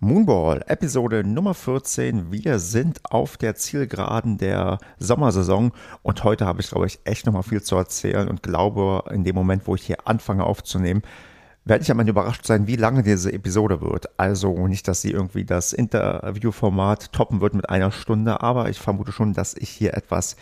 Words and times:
Moonball, 0.00 0.62
Episode 0.68 1.24
Nummer 1.24 1.54
14. 1.54 2.30
Wir 2.30 2.60
sind 2.60 3.00
auf 3.10 3.36
der 3.36 3.56
Zielgeraden 3.56 4.38
der 4.38 4.78
Sommersaison 5.00 5.72
und 6.02 6.22
heute 6.22 6.46
habe 6.46 6.60
ich, 6.60 6.68
glaube 6.68 6.86
ich, 6.86 7.00
echt 7.02 7.26
nochmal 7.26 7.42
viel 7.42 7.62
zu 7.62 7.74
erzählen 7.74 8.28
und 8.28 8.44
glaube, 8.44 9.02
in 9.12 9.24
dem 9.24 9.34
Moment, 9.34 9.66
wo 9.66 9.74
ich 9.74 9.82
hier 9.82 10.06
anfange 10.06 10.44
aufzunehmen, 10.44 11.02
werde 11.64 11.82
ich 11.82 11.90
am 11.90 11.98
Ende 11.98 12.10
überrascht 12.10 12.46
sein, 12.46 12.68
wie 12.68 12.76
lange 12.76 13.02
diese 13.02 13.32
Episode 13.32 13.80
wird. 13.80 14.08
Also 14.20 14.68
nicht, 14.68 14.86
dass 14.86 15.02
sie 15.02 15.10
irgendwie 15.10 15.44
das 15.44 15.72
Interviewformat 15.72 17.12
toppen 17.12 17.40
wird 17.40 17.54
mit 17.54 17.68
einer 17.68 17.90
Stunde, 17.90 18.40
aber 18.40 18.68
ich 18.68 18.78
vermute 18.78 19.10
schon, 19.10 19.32
dass 19.32 19.54
ich 19.54 19.68
hier 19.68 19.94
etwas 19.94 20.36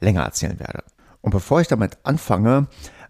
länger 0.00 0.22
erzählen 0.22 0.58
werde. 0.58 0.84
Und 1.20 1.32
bevor 1.32 1.60
ich 1.60 1.68
damit 1.68 1.98
anfange, 2.02 2.66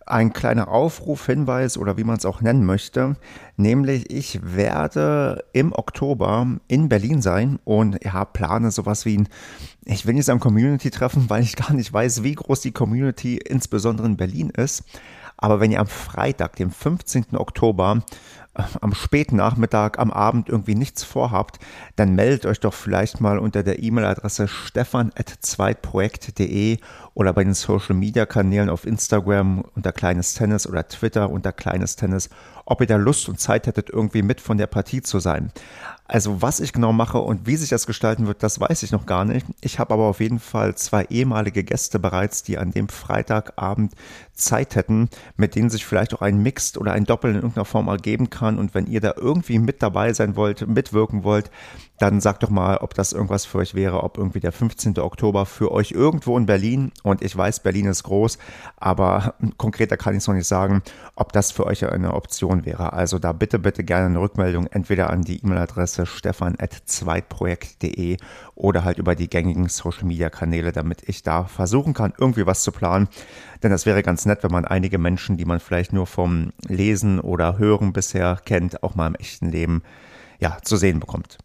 ein 0.07 0.32
kleiner 0.32 0.69
Aufruf, 0.69 1.27
Hinweis 1.27 1.77
oder 1.79 1.96
wie 1.96 2.05
man 2.05 2.16
es 2.16 2.27
auch 2.27 2.41
nennen 2.41 2.64
möchte. 2.64 3.16
Nämlich, 3.57 4.11
ich 4.11 4.41
werde 4.43 5.45
im 5.53 5.73
Oktober 5.73 6.46
in 6.68 6.89
Berlin 6.89 7.22
sein 7.22 7.59
und 7.64 8.03
ja, 8.04 8.25
plane 8.25 8.71
sowas 8.71 9.04
wie 9.04 9.18
ein, 9.18 9.29
ich 9.85 10.07
will 10.07 10.14
nicht 10.14 10.26
sagen 10.26 10.40
Community-Treffen, 10.40 11.26
weil 11.31 11.43
ich 11.43 11.57
gar 11.57 11.73
nicht 11.73 11.93
weiß, 11.93 12.23
wie 12.23 12.35
groß 12.35 12.61
die 12.61 12.73
Community 12.73 13.36
insbesondere 13.36 14.07
in 14.07 14.17
Berlin 14.17 14.50
ist. 14.50 14.85
Aber 15.36 15.59
wenn 15.59 15.73
ihr 15.73 15.81
am 15.81 15.89
Freitag, 15.89 16.54
dem 16.57 16.71
15. 16.71 17.37
Oktober, 17.37 18.03
am 18.54 18.94
späten 18.94 19.36
Nachmittag, 19.36 19.98
am 19.98 20.11
Abend 20.11 20.50
irgendwie 20.50 20.74
nichts 20.74 21.04
vorhabt, 21.04 21.58
dann 21.96 22.14
meldet 22.14 22.46
euch 22.46 22.61
doch 22.61 22.75
vielleicht 22.75 23.20
mal 23.20 23.38
unter 23.38 23.62
der 23.62 23.82
E-Mail-Adresse 23.82 24.46
stefan.zweitprojekt.de 24.46 26.76
oder 27.14 27.32
bei 27.32 27.44
den 27.44 27.54
Social 27.54 27.96
Media 27.96 28.26
Kanälen 28.26 28.68
auf 28.68 28.86
Instagram 28.86 29.64
unter 29.75 29.92
Kleines 29.92 30.34
Tennis 30.34 30.66
oder 30.66 30.86
Twitter 30.86 31.30
unter 31.30 31.52
Kleines 31.52 31.96
Tennis, 31.96 32.28
ob 32.72 32.81
ihr 32.81 32.86
da 32.86 32.97
Lust 32.97 33.28
und 33.28 33.39
Zeit 33.39 33.67
hättet, 33.67 33.91
irgendwie 33.91 34.22
mit 34.22 34.41
von 34.41 34.56
der 34.56 34.67
Partie 34.67 35.03
zu 35.03 35.20
sein. 35.20 35.53
Also 36.06 36.41
was 36.41 36.58
ich 36.58 36.72
genau 36.72 36.92
mache 36.95 37.19
und 37.19 37.47
wie 37.47 37.56
sich 37.56 37.69
das 37.69 37.86
gestalten 37.86 38.27
wird, 38.27 38.42
das 38.42 38.58
weiß 38.58 38.83
ich 38.83 38.92
noch 38.92 39.05
gar 39.05 39.27
nicht. 39.27 39.47
Ich 39.61 39.78
habe 39.78 39.92
aber 39.92 40.05
auf 40.05 40.20
jeden 40.20 40.41
Fall 40.41 40.75
zwei 40.75 41.05
ehemalige 41.05 41.65
Gäste 41.65 41.98
bereits, 41.98 42.43
die 42.43 42.56
an 42.56 42.70
dem 42.70 42.89
Freitagabend 42.89 43.93
Zeit 44.33 44.75
hätten, 44.75 45.11
mit 45.37 45.55
denen 45.55 45.69
sich 45.69 45.84
vielleicht 45.84 46.15
auch 46.15 46.23
ein 46.23 46.43
Mixed 46.43 46.78
oder 46.78 46.93
ein 46.93 47.05
Doppel 47.05 47.31
in 47.31 47.37
irgendeiner 47.37 47.67
Form 47.67 47.89
ergeben 47.89 48.31
kann. 48.31 48.59
Und 48.59 48.75
wenn 48.75 48.87
ihr 48.87 49.03
da 49.03 49.12
irgendwie 49.17 49.59
mit 49.59 49.83
dabei 49.83 50.15
sein 50.15 50.34
wollt, 50.34 50.67
mitwirken 50.67 51.25
wollt, 51.25 51.50
dann 51.98 52.21
sagt 52.21 52.43
doch 52.43 52.51
mal, 52.51 52.79
ob 52.79 52.95
das 52.95 53.12
irgendwas 53.12 53.45
für 53.45 53.59
euch 53.59 53.75
wäre, 53.75 54.03
ob 54.03 54.19
irgendwie 54.19 54.41
der 54.41 54.51
15. 54.51 54.98
Oktober 54.98 55.47
für 55.47 55.71
euch 55.71 55.93
irgendwo 55.93 56.37
in 56.37 56.47
Berlin, 56.47 56.91
und 57.05 57.23
ich 57.23 57.37
weiß, 57.37 57.61
Berlin 57.61 57.87
ist 57.87 58.03
groß, 58.03 58.39
aber 58.77 59.37
konkreter 59.57 59.97
kann 59.97 60.15
ich 60.15 60.19
es 60.19 60.27
noch 60.27 60.34
nicht 60.34 60.49
sagen, 60.49 60.83
ob 61.15 61.33
das 61.33 61.53
für 61.53 61.65
euch 61.65 61.87
eine 61.87 62.15
Option 62.15 62.65
wäre. 62.65 62.93
Also 62.93 63.21
da 63.21 63.31
bitte, 63.33 63.61
bitte 63.61 63.84
gerne 63.84 64.07
eine 64.07 64.21
Rückmeldung, 64.21 64.67
entweder 64.67 65.11
an 65.11 65.23
die 65.23 65.41
E-Mail-Adresse 65.45 66.07
stefan.zweitprojekt.de 66.07 68.17
oder 68.56 68.83
halt 68.84 68.99
über 68.99 69.15
die 69.15 69.31
gängigen 69.31 69.69
Social-Media-Kanäle, 69.69 70.73
damit 70.73 71.09
ich 71.09 71.23
da 71.23 71.45
versuchen 71.45 71.95
kann, 71.95 72.15
irgendwie 72.19 72.47
was 72.47 72.65
zu 72.65 72.73
planen. 72.73 73.06
Denn 73.62 73.71
das 73.71 73.87
wäre 73.87 74.03
ganz 74.03 74.27
nett, 74.27 74.43
wenn 74.43 74.51
man 74.51 74.65
einige 74.65 74.99
Menschen, 74.99 75.37
die 75.37 75.45
man 75.45 75.61
vielleicht 75.61 75.93
nur 75.93 76.09
vom 76.09 76.53
Lesen 76.67 77.21
oder 77.21 77.59
Hören 77.59 77.93
bisher 77.93 78.41
kennt, 78.45 78.83
auch 78.83 78.97
mal 78.97 79.06
im 79.06 79.15
echten 79.15 79.51
Leben 79.51 79.84
ja, 80.41 80.59
zu 80.62 80.77
sehen 80.77 80.99
bekommt. 80.99 81.39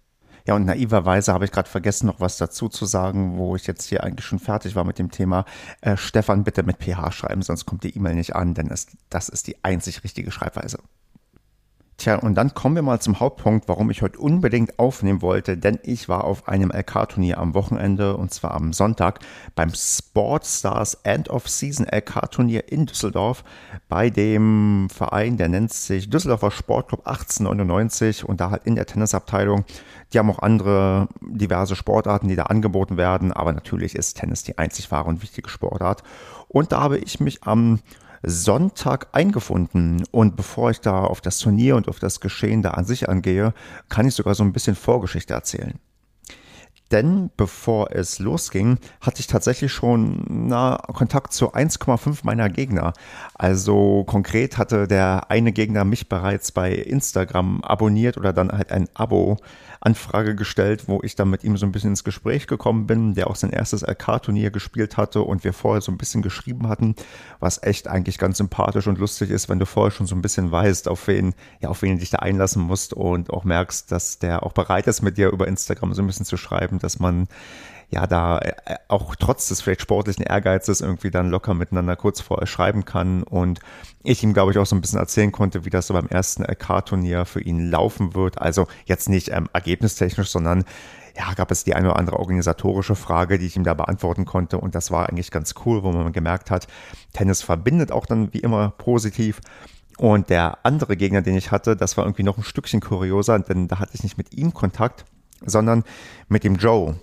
Ja, 0.47 0.55
und 0.55 0.65
naiverweise 0.65 1.33
habe 1.33 1.43
ich 1.43 1.51
gerade 1.51 1.67
vergessen, 1.67 2.07
noch 2.07 2.21
was 2.21 2.37
dazu 2.37 2.69
zu 2.69 2.85
sagen, 2.85 3.37
wo 3.37 3.57
ich 3.57 3.67
jetzt 3.67 3.83
hier 3.83 4.05
eigentlich 4.05 4.25
schon 4.25 4.39
fertig 4.39 4.75
war 4.75 4.85
mit 4.85 4.97
dem 4.97 5.11
Thema. 5.11 5.43
Äh, 5.81 5.97
Stefan, 5.97 6.45
bitte 6.45 6.63
mit 6.63 6.77
PH 6.77 7.11
schreiben, 7.11 7.41
sonst 7.41 7.65
kommt 7.65 7.83
die 7.83 7.95
E-Mail 7.95 8.15
nicht 8.15 8.33
an, 8.33 8.53
denn 8.53 8.71
es, 8.71 8.87
das 9.09 9.27
ist 9.27 9.47
die 9.47 9.57
einzig 9.63 10.05
richtige 10.05 10.31
Schreibweise. 10.31 10.79
Tja, 11.97 12.17
und 12.17 12.35
dann 12.35 12.53
kommen 12.53 12.75
wir 12.75 12.83
mal 12.83 12.99
zum 12.99 13.19
Hauptpunkt, 13.19 13.67
warum 13.67 13.89
ich 13.89 14.03
heute 14.03 14.19
unbedingt 14.19 14.77
aufnehmen 14.77 15.23
wollte, 15.23 15.57
denn 15.57 15.79
ich 15.81 16.07
war 16.07 16.25
auf 16.25 16.47
einem 16.47 16.69
LK-Turnier 16.69 17.39
am 17.39 17.55
Wochenende 17.55 18.15
und 18.15 18.31
zwar 18.31 18.53
am 18.53 18.71
Sonntag 18.71 19.19
beim 19.55 19.71
Sportstars 19.73 20.99
End 21.01 21.27
of 21.31 21.49
Season 21.49 21.87
LK-Turnier 21.87 22.71
in 22.71 22.85
Düsseldorf 22.85 23.43
bei 23.89 24.11
dem 24.11 24.89
Verein, 24.93 25.37
der 25.37 25.49
nennt 25.49 25.73
sich 25.73 26.07
Düsseldorfer 26.07 26.51
Sportclub 26.51 27.07
1899 27.07 28.29
und 28.29 28.41
da 28.41 28.51
halt 28.51 28.67
in 28.67 28.75
der 28.75 28.85
Tennisabteilung. 28.85 29.65
Die 30.13 30.19
haben 30.19 30.29
auch 30.29 30.39
andere 30.39 31.07
diverse 31.21 31.75
Sportarten, 31.75 32.27
die 32.27 32.35
da 32.35 32.43
angeboten 32.43 32.97
werden, 32.97 33.33
aber 33.33 33.53
natürlich 33.53 33.95
ist 33.95 34.19
Tennis 34.19 34.43
die 34.43 34.59
einzig 34.59 34.91
wahre 34.91 35.09
und 35.09 35.23
wichtige 35.23 35.49
Sportart. 35.49 36.03
Und 36.47 36.71
da 36.71 36.79
habe 36.79 36.99
ich 36.99 37.19
mich 37.19 37.43
am 37.43 37.79
Sonntag 38.23 39.07
eingefunden. 39.11 40.03
Und 40.11 40.35
bevor 40.35 40.71
ich 40.71 40.81
da 40.81 41.03
auf 41.03 41.21
das 41.21 41.39
Turnier 41.39 41.75
und 41.75 41.87
auf 41.87 41.99
das 41.99 42.19
Geschehen 42.19 42.61
da 42.61 42.71
an 42.71 42.85
sich 42.85 43.09
angehe, 43.09 43.53
kann 43.89 44.07
ich 44.07 44.15
sogar 44.15 44.35
so 44.35 44.43
ein 44.43 44.53
bisschen 44.53 44.75
Vorgeschichte 44.75 45.33
erzählen. 45.33 45.79
Denn 46.91 47.29
bevor 47.35 47.91
es 47.91 48.19
losging, 48.19 48.79
hatte 49.01 49.19
ich 49.19 49.27
tatsächlich 49.27 49.73
schon 49.73 50.25
na, 50.27 50.77
Kontakt 50.93 51.33
zu 51.33 51.53
1,5 51.53 52.19
meiner 52.23 52.49
Gegner. 52.49 52.93
Also 53.33 54.03
konkret 54.05 54.57
hatte 54.57 54.87
der 54.87 55.29
eine 55.29 55.51
Gegner 55.51 55.83
mich 55.83 56.07
bereits 56.07 56.51
bei 56.51 56.71
Instagram 56.73 57.61
abonniert 57.63 58.17
oder 58.17 58.31
dann 58.31 58.51
halt 58.51 58.71
ein 58.71 58.87
Abo 58.93 59.37
Anfrage 59.79 60.35
gestellt, 60.35 60.87
wo 60.87 61.01
ich 61.03 61.15
dann 61.15 61.29
mit 61.29 61.43
ihm 61.43 61.57
so 61.57 61.65
ein 61.65 61.71
bisschen 61.71 61.91
ins 61.91 62.03
Gespräch 62.03 62.47
gekommen 62.47 62.87
bin, 62.87 63.13
der 63.13 63.29
auch 63.29 63.35
sein 63.35 63.51
erstes 63.51 63.83
LK-Turnier 63.83 64.51
gespielt 64.51 64.97
hatte 64.97 65.21
und 65.21 65.43
wir 65.43 65.53
vorher 65.53 65.81
so 65.81 65.91
ein 65.91 65.97
bisschen 65.97 66.21
geschrieben 66.21 66.67
hatten, 66.67 66.95
was 67.39 67.61
echt 67.61 67.87
eigentlich 67.87 68.17
ganz 68.17 68.37
sympathisch 68.37 68.87
und 68.87 68.97
lustig 68.97 69.29
ist, 69.29 69.49
wenn 69.49 69.59
du 69.59 69.65
vorher 69.65 69.91
schon 69.91 70.07
so 70.07 70.15
ein 70.15 70.21
bisschen 70.21 70.51
weißt, 70.51 70.87
auf 70.87 71.07
wen, 71.07 71.33
ja, 71.59 71.69
auf 71.69 71.81
wen 71.81 71.93
du 71.93 71.99
dich 71.99 72.09
da 72.09 72.19
einlassen 72.19 72.63
musst 72.63 72.93
und 72.93 73.29
auch 73.29 73.43
merkst, 73.43 73.91
dass 73.91 74.19
der 74.19 74.43
auch 74.43 74.53
bereit 74.53 74.87
ist, 74.87 75.01
mit 75.01 75.17
dir 75.17 75.29
über 75.29 75.47
Instagram 75.47 75.93
so 75.93 76.01
ein 76.01 76.07
bisschen 76.07 76.25
zu 76.25 76.37
schreiben, 76.37 76.76
dass 76.79 76.99
man 76.99 77.27
ja 77.89 78.05
da 78.05 78.39
äh, 78.39 78.53
auch 78.87 79.15
trotz 79.15 79.47
des 79.47 79.61
vielleicht 79.61 79.81
sportlichen 79.81 80.25
Ehrgeizes 80.25 80.81
irgendwie 80.81 81.11
dann 81.11 81.29
locker 81.29 81.53
miteinander 81.53 81.95
kurz 81.95 82.19
vorher 82.21 82.47
schreiben 82.47 82.85
kann 82.85 83.23
und 83.23 83.59
ich 84.03 84.23
ihm, 84.23 84.33
glaube 84.33 84.51
ich, 84.51 84.57
auch 84.57 84.65
so 84.65 84.75
ein 84.75 84.81
bisschen 84.81 84.99
erzählen 84.99 85.31
konnte, 85.31 85.65
wie 85.65 85.69
das 85.69 85.87
so 85.87 85.93
beim 85.93 86.07
ersten 86.07 86.43
LK-Turnier 86.43 87.25
für 87.25 87.41
ihn 87.41 87.69
laufen 87.69 88.13
wird. 88.13 88.41
Also 88.41 88.67
jetzt 88.85 89.09
nicht 89.09 89.29
ähm, 89.29 89.49
ergebnistechnisch, 89.53 90.29
sondern 90.29 90.65
ja, 91.17 91.33
gab 91.33 91.49
es 91.51 91.63
die 91.63 91.73
eine 91.73 91.89
oder 91.89 91.99
andere 91.99 92.19
organisatorische 92.19 92.95
Frage, 92.95 93.39
die 93.39 93.47
ich 93.47 93.55
ihm 93.55 93.63
da 93.63 93.73
beantworten 93.73 94.25
konnte. 94.25 94.59
Und 94.59 94.75
das 94.75 94.91
war 94.91 95.09
eigentlich 95.09 95.31
ganz 95.31 95.55
cool, 95.65 95.83
wo 95.83 95.91
man 95.91 96.13
gemerkt 96.13 96.51
hat, 96.51 96.67
Tennis 97.13 97.41
verbindet 97.41 97.91
auch 97.91 98.05
dann 98.05 98.33
wie 98.33 98.39
immer 98.39 98.69
positiv. 98.77 99.41
Und 99.97 100.29
der 100.29 100.59
andere 100.63 100.95
Gegner, 100.95 101.23
den 101.23 101.35
ich 101.35 101.51
hatte, 101.51 101.75
das 101.75 101.97
war 101.97 102.05
irgendwie 102.05 102.23
noch 102.23 102.37
ein 102.37 102.43
Stückchen 102.43 102.81
kurioser, 102.81 103.39
denn 103.39 103.67
da 103.67 103.79
hatte 103.79 103.95
ich 103.95 104.03
nicht 104.03 104.17
mit 104.17 104.35
ihm 104.35 104.53
Kontakt, 104.53 105.05
sondern 105.45 105.83
mit 106.27 106.43
dem 106.43 106.55
Joe. 106.55 106.95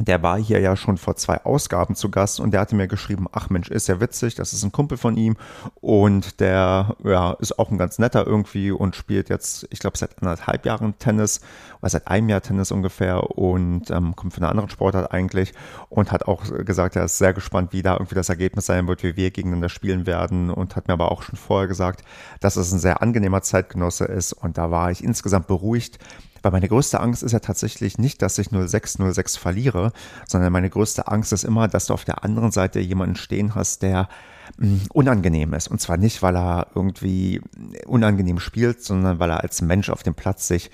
Der 0.00 0.24
war 0.24 0.38
hier 0.38 0.58
ja 0.58 0.74
schon 0.74 0.98
vor 0.98 1.14
zwei 1.14 1.44
Ausgaben 1.44 1.94
zu 1.94 2.10
Gast 2.10 2.40
und 2.40 2.50
der 2.50 2.60
hatte 2.60 2.74
mir 2.74 2.88
geschrieben, 2.88 3.28
ach 3.30 3.48
Mensch, 3.48 3.70
ist 3.70 3.86
ja 3.86 4.00
witzig, 4.00 4.34
das 4.34 4.52
ist 4.52 4.64
ein 4.64 4.72
Kumpel 4.72 4.98
von 4.98 5.16
ihm 5.16 5.36
und 5.76 6.40
der 6.40 6.96
ja, 7.04 7.30
ist 7.34 7.60
auch 7.60 7.70
ein 7.70 7.78
ganz 7.78 8.00
netter 8.00 8.26
irgendwie 8.26 8.72
und 8.72 8.96
spielt 8.96 9.28
jetzt, 9.28 9.68
ich 9.70 9.78
glaube, 9.78 9.96
seit 9.96 10.20
anderthalb 10.20 10.66
Jahren 10.66 10.98
Tennis 10.98 11.42
oder 11.80 11.90
seit 11.90 12.08
einem 12.08 12.28
Jahr 12.28 12.40
Tennis 12.40 12.72
ungefähr 12.72 13.38
und 13.38 13.88
ähm, 13.92 14.16
kommt 14.16 14.34
von 14.34 14.42
einer 14.42 14.50
anderen 14.50 14.68
Sportart 14.68 15.12
eigentlich 15.12 15.54
und 15.90 16.10
hat 16.10 16.26
auch 16.26 16.42
gesagt, 16.64 16.96
er 16.96 17.04
ist 17.04 17.18
sehr 17.18 17.32
gespannt, 17.32 17.72
wie 17.72 17.82
da 17.82 17.92
irgendwie 17.92 18.16
das 18.16 18.28
Ergebnis 18.28 18.66
sein 18.66 18.88
wird, 18.88 19.04
wie 19.04 19.14
wir 19.14 19.30
gegeneinander 19.30 19.68
spielen 19.68 20.06
werden 20.06 20.50
und 20.50 20.74
hat 20.74 20.88
mir 20.88 20.94
aber 20.94 21.12
auch 21.12 21.22
schon 21.22 21.36
vorher 21.36 21.68
gesagt, 21.68 22.02
dass 22.40 22.56
es 22.56 22.72
ein 22.72 22.80
sehr 22.80 23.00
angenehmer 23.00 23.42
Zeitgenosse 23.42 24.06
ist 24.06 24.32
und 24.32 24.58
da 24.58 24.72
war 24.72 24.90
ich 24.90 25.04
insgesamt 25.04 25.46
beruhigt, 25.46 26.00
weil 26.44 26.52
meine 26.52 26.68
größte 26.68 27.00
Angst 27.00 27.22
ist 27.22 27.32
ja 27.32 27.40
tatsächlich 27.40 27.98
nicht, 27.98 28.22
dass 28.22 28.38
ich 28.38 28.48
0606 28.50 29.36
verliere, 29.36 29.92
sondern 30.28 30.52
meine 30.52 30.70
größte 30.70 31.08
Angst 31.08 31.32
ist 31.32 31.44
immer, 31.44 31.68
dass 31.68 31.86
du 31.86 31.94
auf 31.94 32.04
der 32.04 32.22
anderen 32.22 32.52
Seite 32.52 32.80
jemanden 32.80 33.16
stehen 33.16 33.54
hast, 33.54 33.82
der 33.82 34.08
mh, 34.58 34.66
hm, 34.66 34.80
unangenehm 34.92 35.54
ist. 35.54 35.68
Und 35.68 35.80
zwar 35.80 35.96
nicht, 35.96 36.22
weil 36.22 36.36
er 36.36 36.68
irgendwie 36.74 37.40
unangenehm 37.86 38.38
spielt, 38.40 38.82
sondern 38.82 39.18
weil 39.18 39.30
er 39.30 39.42
als 39.42 39.62
Mensch 39.62 39.88
auf 39.88 40.02
dem 40.02 40.14
Platz 40.14 40.46
sich 40.46 40.70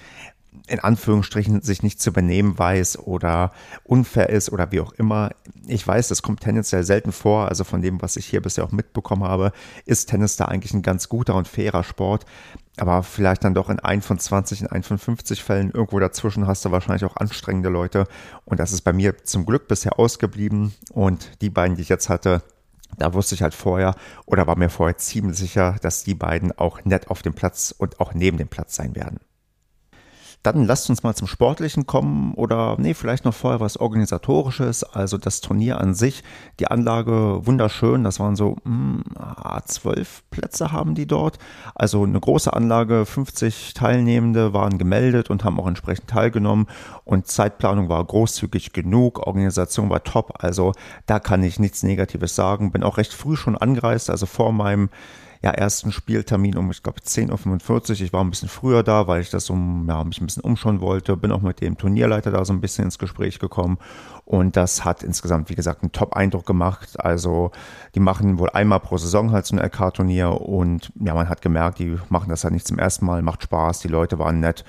in 0.67 0.81
Anführungsstrichen 0.81 1.63
sich 1.63 1.83
nicht 1.83 2.01
zu 2.01 2.13
benehmen 2.13 2.59
weiß 2.59 2.99
oder 2.99 3.53
unfair 3.85 4.31
ist 4.31 4.51
oder 4.53 4.73
wie 4.73 4.81
auch 4.81 4.93
immer. 4.93 5.31
Ich 5.67 5.87
weiß, 5.87 6.09
das 6.09 6.23
kommt 6.23 6.41
tendenziell 6.41 6.85
selten 6.85 7.13
vor. 7.13 7.49
Also 7.49 7.65
von 7.65 7.83
dem, 7.83 8.03
was 8.03 8.17
ich 8.17 8.27
hier 8.27 8.43
bisher 8.43 8.65
auch 8.65 8.73
mitbekommen 8.73 9.25
habe, 9.25 9.53
ist 9.85 10.09
Tennis 10.09 10.37
da 10.37 10.47
eigentlich 10.47 10.75
ein 10.75 10.83
ganz 10.83 11.09
guter 11.09 11.35
und 11.35 11.49
fairer 11.49 11.85
Sport. 11.85 12.25
Aber 12.77 13.03
vielleicht 13.03 13.45
dann 13.45 13.55
doch 13.55 13.69
in 13.69 13.81
ein 13.81 14.03
von 14.03 14.19
20, 14.19 14.63
in 14.63 14.67
ein 14.69 14.83
von 14.83 14.99
50 14.99 15.43
Fällen 15.43 15.71
irgendwo 15.71 15.99
dazwischen 15.99 16.47
hast 16.47 16.65
du 16.65 16.71
wahrscheinlich 16.71 17.05
auch 17.05 17.17
anstrengende 17.17 17.69
Leute. 17.69 18.07
Und 18.45 18.61
das 18.61 18.73
ist 18.73 18.83
bei 18.83 18.93
mir 18.93 19.25
zum 19.25 19.47
Glück 19.47 19.69
bisher 19.69 19.99
ausgeblieben. 19.99 20.73
Und 20.93 21.43
die 21.43 21.51
beiden, 21.51 21.77
die 21.77 21.83
ich 21.83 21.89
jetzt 21.89 22.09
hatte, 22.09 22.43
da 22.99 23.15
wusste 23.15 23.35
ich 23.35 23.43
halt 23.43 23.55
vorher 23.55 23.95
oder 24.27 24.47
war 24.47 24.57
mir 24.57 24.69
vorher 24.69 24.97
ziemlich 24.97 25.39
sicher, 25.39 25.77
dass 25.81 26.05
die 26.05 26.15
beiden 26.15 26.53
auch 26.59 26.85
nett 26.85 27.09
auf 27.09 27.23
dem 27.23 27.35
Platz 27.35 27.75
und 27.77 28.01
auch 28.01 28.15
neben 28.15 28.37
dem 28.37 28.49
Platz 28.49 28.75
sein 28.75 28.97
werden. 28.97 29.21
Dann 30.43 30.65
lasst 30.65 30.89
uns 30.89 31.03
mal 31.03 31.15
zum 31.15 31.29
Sportlichen 31.29 31.87
kommen 31.87 32.33
oder 32.33 32.77
nee, 32.79 32.95
vielleicht 32.95 33.27
noch 33.27 33.35
vorher 33.35 33.61
was 33.61 33.77
Organisatorisches. 33.77 34.85
Also 34.85 35.19
das 35.19 35.43
Turnier 35.43 35.79
an 35.79 35.93
sich, 35.93 36.25
die 36.59 36.69
Anlage 36.69 37.47
wunderschön. 37.47 38.05
Das 38.05 38.21
waren 38.21 38.37
so 38.37 38.57
mh, 38.65 38.65
hm, 38.65 39.05
zwölf 39.67 40.23
Plätze 40.31 40.73
haben 40.73 40.95
die 40.95 41.07
dort. 41.07 41.39
Also 41.75 42.05
eine 42.05 42.19
große 42.19 42.53
Anlage, 42.53 43.05
50 43.05 43.75
Teilnehmende 43.75 44.55
waren 44.55 44.79
gemeldet 44.79 45.29
und 45.29 45.45
haben 45.45 45.61
auch 45.61 45.67
entsprechend 45.67 46.09
teilgenommen. 46.09 46.69
Und 47.05 47.27
Zeitplanung 47.27 47.91
war 47.91 48.03
großzügig 48.03 48.73
genug, 48.73 49.27
Organisation 49.27 49.91
war 49.91 50.05
top. 50.05 50.43
Also 50.43 50.73
da 51.05 51.21
kann 51.21 51.43
ich 51.43 51.59
nichts 51.59 51.83
Negatives 51.83 52.35
sagen. 52.35 52.73
Bin 52.73 52.83
auch 52.83 52.97
recht 52.97 53.13
früh 53.13 53.37
schon 53.37 53.59
angereist, 53.59 54.09
also 54.09 54.25
vor 54.25 54.53
meinem 54.53 54.89
ja, 55.43 55.51
ersten 55.53 55.91
Spieltermin 55.91 56.59
um, 56.59 56.71
ich 56.71 56.83
glaube, 56.83 57.01
10.45 57.01 57.91
Uhr. 57.91 58.01
Ich 58.03 58.13
war 58.13 58.23
ein 58.23 58.29
bisschen 58.29 58.51
früher 58.51 58.83
da, 58.83 59.07
weil 59.07 59.23
ich 59.23 59.31
das 59.31 59.49
um, 59.49 59.87
ja, 59.89 60.05
mich 60.05 60.21
ein 60.21 60.27
bisschen 60.27 60.45
umschauen 60.45 60.83
wollte. 60.83 61.17
Bin 61.17 61.33
auch 61.33 61.41
mit 61.41 61.63
dem 61.63 61.79
Turnierleiter 61.79 62.31
da 62.31 62.45
so 62.45 62.53
ein 62.53 62.61
bisschen 62.61 62.85
ins 62.85 62.99
Gespräch 62.99 63.39
gekommen. 63.39 63.79
Und 64.27 64.57
das 64.57 64.85
hat 64.85 65.03
insgesamt, 65.03 65.49
wie 65.49 65.55
gesagt, 65.55 65.83
einen 65.83 65.93
Top-Eindruck 65.93 66.45
gemacht. 66.45 67.01
Also, 67.01 67.53
die 67.95 68.01
machen 68.01 68.39
wohl 68.39 68.51
einmal 68.51 68.81
pro 68.81 68.99
Saison 68.99 69.33
halt 69.33 69.47
so 69.47 69.57
ein 69.57 69.65
LK-Turnier. 69.65 70.43
Und 70.43 70.93
ja, 71.01 71.15
man 71.15 71.31
hat 71.31 71.41
gemerkt, 71.41 71.79
die 71.79 71.97
machen 72.11 72.29
das 72.29 72.45
halt 72.45 72.53
nicht 72.53 72.67
zum 72.67 72.79
ersten 72.79 73.07
Mal, 73.07 73.23
macht 73.23 73.43
Spaß, 73.43 73.81
die 73.81 73.89
Leute 73.89 74.19
waren 74.19 74.41
nett. 74.41 74.65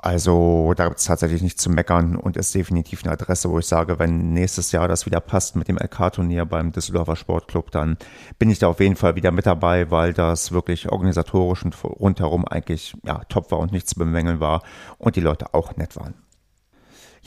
Also 0.00 0.74
da 0.76 0.86
gibt 0.86 1.00
es 1.00 1.06
tatsächlich 1.06 1.42
nichts 1.42 1.60
zu 1.60 1.70
meckern 1.70 2.14
und 2.14 2.36
ist 2.36 2.54
definitiv 2.54 3.02
eine 3.02 3.12
Adresse, 3.12 3.50
wo 3.50 3.58
ich 3.58 3.66
sage, 3.66 3.98
wenn 3.98 4.32
nächstes 4.32 4.70
Jahr 4.70 4.86
das 4.86 5.06
wieder 5.06 5.18
passt 5.18 5.56
mit 5.56 5.66
dem 5.66 5.76
LK-Turnier 5.76 6.44
beim 6.44 6.70
Düsseldorfer 6.70 7.16
Sportclub, 7.16 7.72
dann 7.72 7.96
bin 8.38 8.48
ich 8.48 8.60
da 8.60 8.68
auf 8.68 8.78
jeden 8.78 8.94
Fall 8.94 9.16
wieder 9.16 9.32
mit 9.32 9.46
dabei, 9.46 9.90
weil 9.90 10.12
das 10.12 10.52
wirklich 10.52 10.92
organisatorisch 10.92 11.64
und 11.64 11.76
rundherum 11.82 12.46
eigentlich 12.46 12.96
ja, 13.04 13.24
top 13.28 13.50
war 13.50 13.58
und 13.58 13.72
nichts 13.72 13.90
zu 13.90 13.98
bemängeln 13.98 14.38
war 14.38 14.62
und 14.98 15.16
die 15.16 15.20
Leute 15.20 15.52
auch 15.52 15.76
nett 15.76 15.96
waren. 15.96 16.14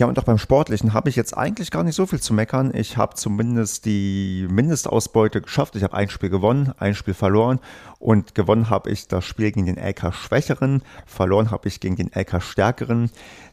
Ja, 0.02 0.08
und 0.08 0.18
auch 0.18 0.24
beim 0.24 0.40
Sportlichen 0.40 0.96
habe 0.96 1.10
ich 1.10 1.16
jetzt 1.16 1.38
eigentlich 1.38 1.70
gar 1.70 1.84
nicht 1.84 1.94
so 1.94 2.08
viel 2.08 2.20
zu 2.20 2.34
meckern. 2.34 2.72
Ich 2.74 2.98
habe 2.98 3.14
zumindest 3.14 3.86
die 3.86 4.48
Mindestausbeute 4.50 5.42
geschafft. 5.42 5.76
Ich 5.76 5.84
habe 5.84 5.96
ein 5.96 6.10
Spiel 6.10 6.32
gewonnen, 6.32 6.74
ein 6.80 6.96
Spiel 6.96 7.14
verloren 7.14 7.60
und 8.00 8.34
gewonnen 8.34 8.72
habe 8.72 8.90
ich 8.90 9.08
das 9.08 9.24
Spiel 9.26 9.52
gegen 9.52 9.68
den 9.68 9.78
LK 9.78 10.12
Schwächeren, 10.12 10.82
verloren 11.06 11.52
habe 11.52 11.68
ich 11.68 11.80
gegen 11.80 11.98
den 11.98 12.10
LK 12.16 12.42
Stärkeren. 12.42 13.12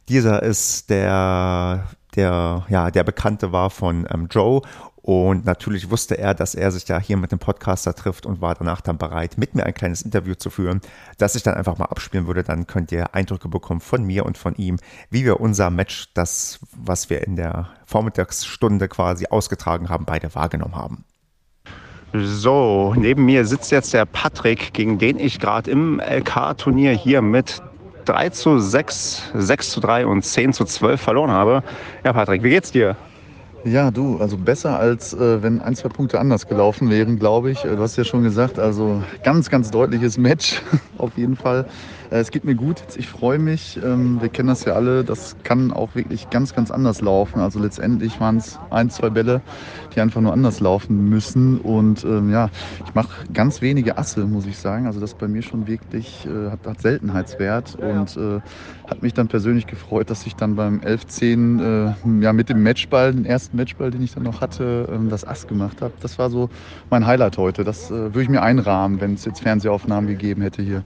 Dieser 0.09 0.43
ist 0.43 0.89
der 0.89 1.85
der 2.17 2.65
ja 2.71 2.91
der 2.91 3.05
Bekannte 3.05 3.53
war 3.53 3.69
von 3.69 4.09
ähm, 4.11 4.29
Joe 4.31 4.63
und 5.09 5.47
natürlich 5.47 5.91
wusste 5.91 6.19
er, 6.19 6.35
dass 6.35 6.55
er 6.55 6.71
sich 6.71 6.87
ja 6.87 6.99
hier 6.99 7.17
mit 7.17 7.33
dem 7.33 7.39
Podcaster 7.39 7.95
trifft 7.95 8.27
und 8.27 8.43
war 8.43 8.55
danach 8.55 8.83
dann 8.83 8.99
bereit, 8.99 9.39
mit 9.39 9.55
mir 9.55 9.65
ein 9.65 9.73
kleines 9.73 10.03
Interview 10.03 10.35
zu 10.35 10.51
führen, 10.51 10.83
das 11.17 11.35
ich 11.35 11.43
dann 11.43 11.55
einfach 11.55 11.79
mal 11.79 11.87
abspielen 11.87 12.27
würde. 12.27 12.43
Dann 12.43 12.67
könnt 12.67 12.93
ihr 12.93 13.15
Eindrücke 13.15 13.49
bekommen 13.49 13.81
von 13.81 14.05
mir 14.05 14.27
und 14.27 14.37
von 14.37 14.55
ihm, 14.57 14.77
wie 15.09 15.25
wir 15.25 15.41
unser 15.41 15.71
Match, 15.71 16.13
das, 16.13 16.61
was 16.77 17.09
wir 17.09 17.27
in 17.27 17.37
der 17.37 17.71
Vormittagsstunde 17.87 18.87
quasi 18.87 19.25
ausgetragen 19.31 19.89
haben, 19.89 20.05
beide 20.05 20.35
wahrgenommen 20.35 20.77
haben. 20.77 21.07
So, 22.13 22.93
neben 22.95 23.25
mir 23.25 23.47
sitzt 23.47 23.71
jetzt 23.71 23.95
der 23.95 24.05
Patrick, 24.05 24.75
gegen 24.75 24.99
den 24.99 25.19
ich 25.19 25.41
gerade 25.41 25.71
im 25.71 26.01
LK-Turnier 26.01 26.93
hier 26.93 27.23
mit 27.23 27.63
3 28.05 28.29
zu 28.29 28.59
6, 28.59 29.31
6 29.33 29.71
zu 29.71 29.81
3 29.81 30.05
und 30.05 30.23
10 30.23 30.53
zu 30.53 30.67
12 30.67 31.01
verloren 31.01 31.31
habe. 31.31 31.63
Ja, 32.05 32.13
Patrick, 32.13 32.43
wie 32.43 32.51
geht's 32.51 32.73
dir? 32.73 32.95
Ja, 33.65 33.91
du, 33.91 34.19
also 34.19 34.37
besser 34.37 34.79
als 34.79 35.13
äh, 35.13 35.43
wenn 35.43 35.61
ein, 35.61 35.75
zwei 35.75 35.89
Punkte 35.89 36.21
anders 36.21 36.47
gelaufen 36.47 36.91
wären, 36.91 37.19
glaube 37.19 37.51
ich. 37.51 37.63
Du 37.63 37.79
hast 37.79 37.97
ja 37.97 38.05
schon 38.05 38.23
gesagt, 38.23 38.59
also 38.59 39.03
ganz, 39.23 39.51
ganz 39.51 39.71
deutliches 39.71 40.17
Match 40.17 40.63
auf 40.99 41.17
jeden 41.17 41.37
Fall. 41.37 41.67
Äh, 42.11 42.19
es 42.19 42.31
geht 42.31 42.45
mir 42.45 42.55
gut, 42.55 42.83
ich 42.97 43.09
freue 43.09 43.39
mich. 43.39 43.79
Ähm, 43.83 44.21
wir 44.21 44.29
kennen 44.29 44.49
das 44.49 44.65
ja 44.65 44.75
alle, 44.75 45.05
das 45.05 45.37
kann 45.43 45.73
auch 45.73 45.95
wirklich 45.95 46.31
ganz, 46.31 46.55
ganz 46.55 46.71
anders 46.71 47.01
laufen. 47.01 47.41
Also 47.41 47.59
letztendlich 47.59 48.21
waren 48.21 48.39
es 48.39 48.59
ein, 48.71 48.91
zwei 48.91 49.11
Bälle, 49.11 49.41
die 49.95 50.01
einfach 50.01 50.21
nur 50.21 50.33
anders 50.33 50.61
laufen 50.61 51.09
müssen. 51.09 51.59
Und 51.59 52.05
ähm, 52.05 52.31
ja, 52.31 52.51
ich 52.85 52.95
mache 52.95 53.25
ganz 53.33 53.61
wenige 53.61 53.99
Asse, 53.99 54.25
muss 54.27 54.47
ich 54.47 54.59
sagen. 54.59 54.87
Also 54.87 55.01
das 55.01 55.15
bei 55.15 55.29
mir 55.29 55.43
schon 55.43 55.67
wirklich 55.67 56.27
äh, 56.27 56.51
hat, 56.51 56.67
hat, 56.67 56.81
Seltenheitswert 56.81 57.77
und 57.77 58.17
äh, 58.17 58.41
hat 58.89 59.03
mich 59.03 59.15
dann 59.15 59.29
persönlich 59.29 59.67
gefreut, 59.67 60.11
dass 60.11 60.27
ich 60.27 60.37
dann 60.37 60.57
beim 60.57 60.81
11-10 60.81 61.89
äh, 61.89 62.23
ja, 62.23 62.33
mit 62.33 62.49
dem 62.49 62.63
Matchball, 62.63 63.13
den 63.13 63.25
ersten 63.25 63.57
Matchball, 63.57 63.91
den 63.91 64.03
ich 64.03 64.15
dann 64.15 64.23
noch 64.23 64.41
hatte, 64.41 64.89
ähm, 64.93 65.11
das 65.11 65.27
Ass 65.27 65.47
gemacht 65.47 65.83
habe. 65.83 65.93
Das 66.01 66.19
war 66.19 66.31
so 66.31 66.49
mein 66.91 67.07
Highlight 67.07 67.37
heute. 67.39 67.65
Das 67.65 67.91
äh, 67.91 67.95
würde 67.95 68.23
ich 68.23 68.29
mir 68.29 68.43
einrahmen, 68.43 69.01
wenn 69.01 69.15
es 69.15 69.25
jetzt 69.25 69.41
Fernsehaufnahmen 69.41 70.09
gegeben 70.09 70.43
hätte 70.43 70.63
hier. 70.63 70.85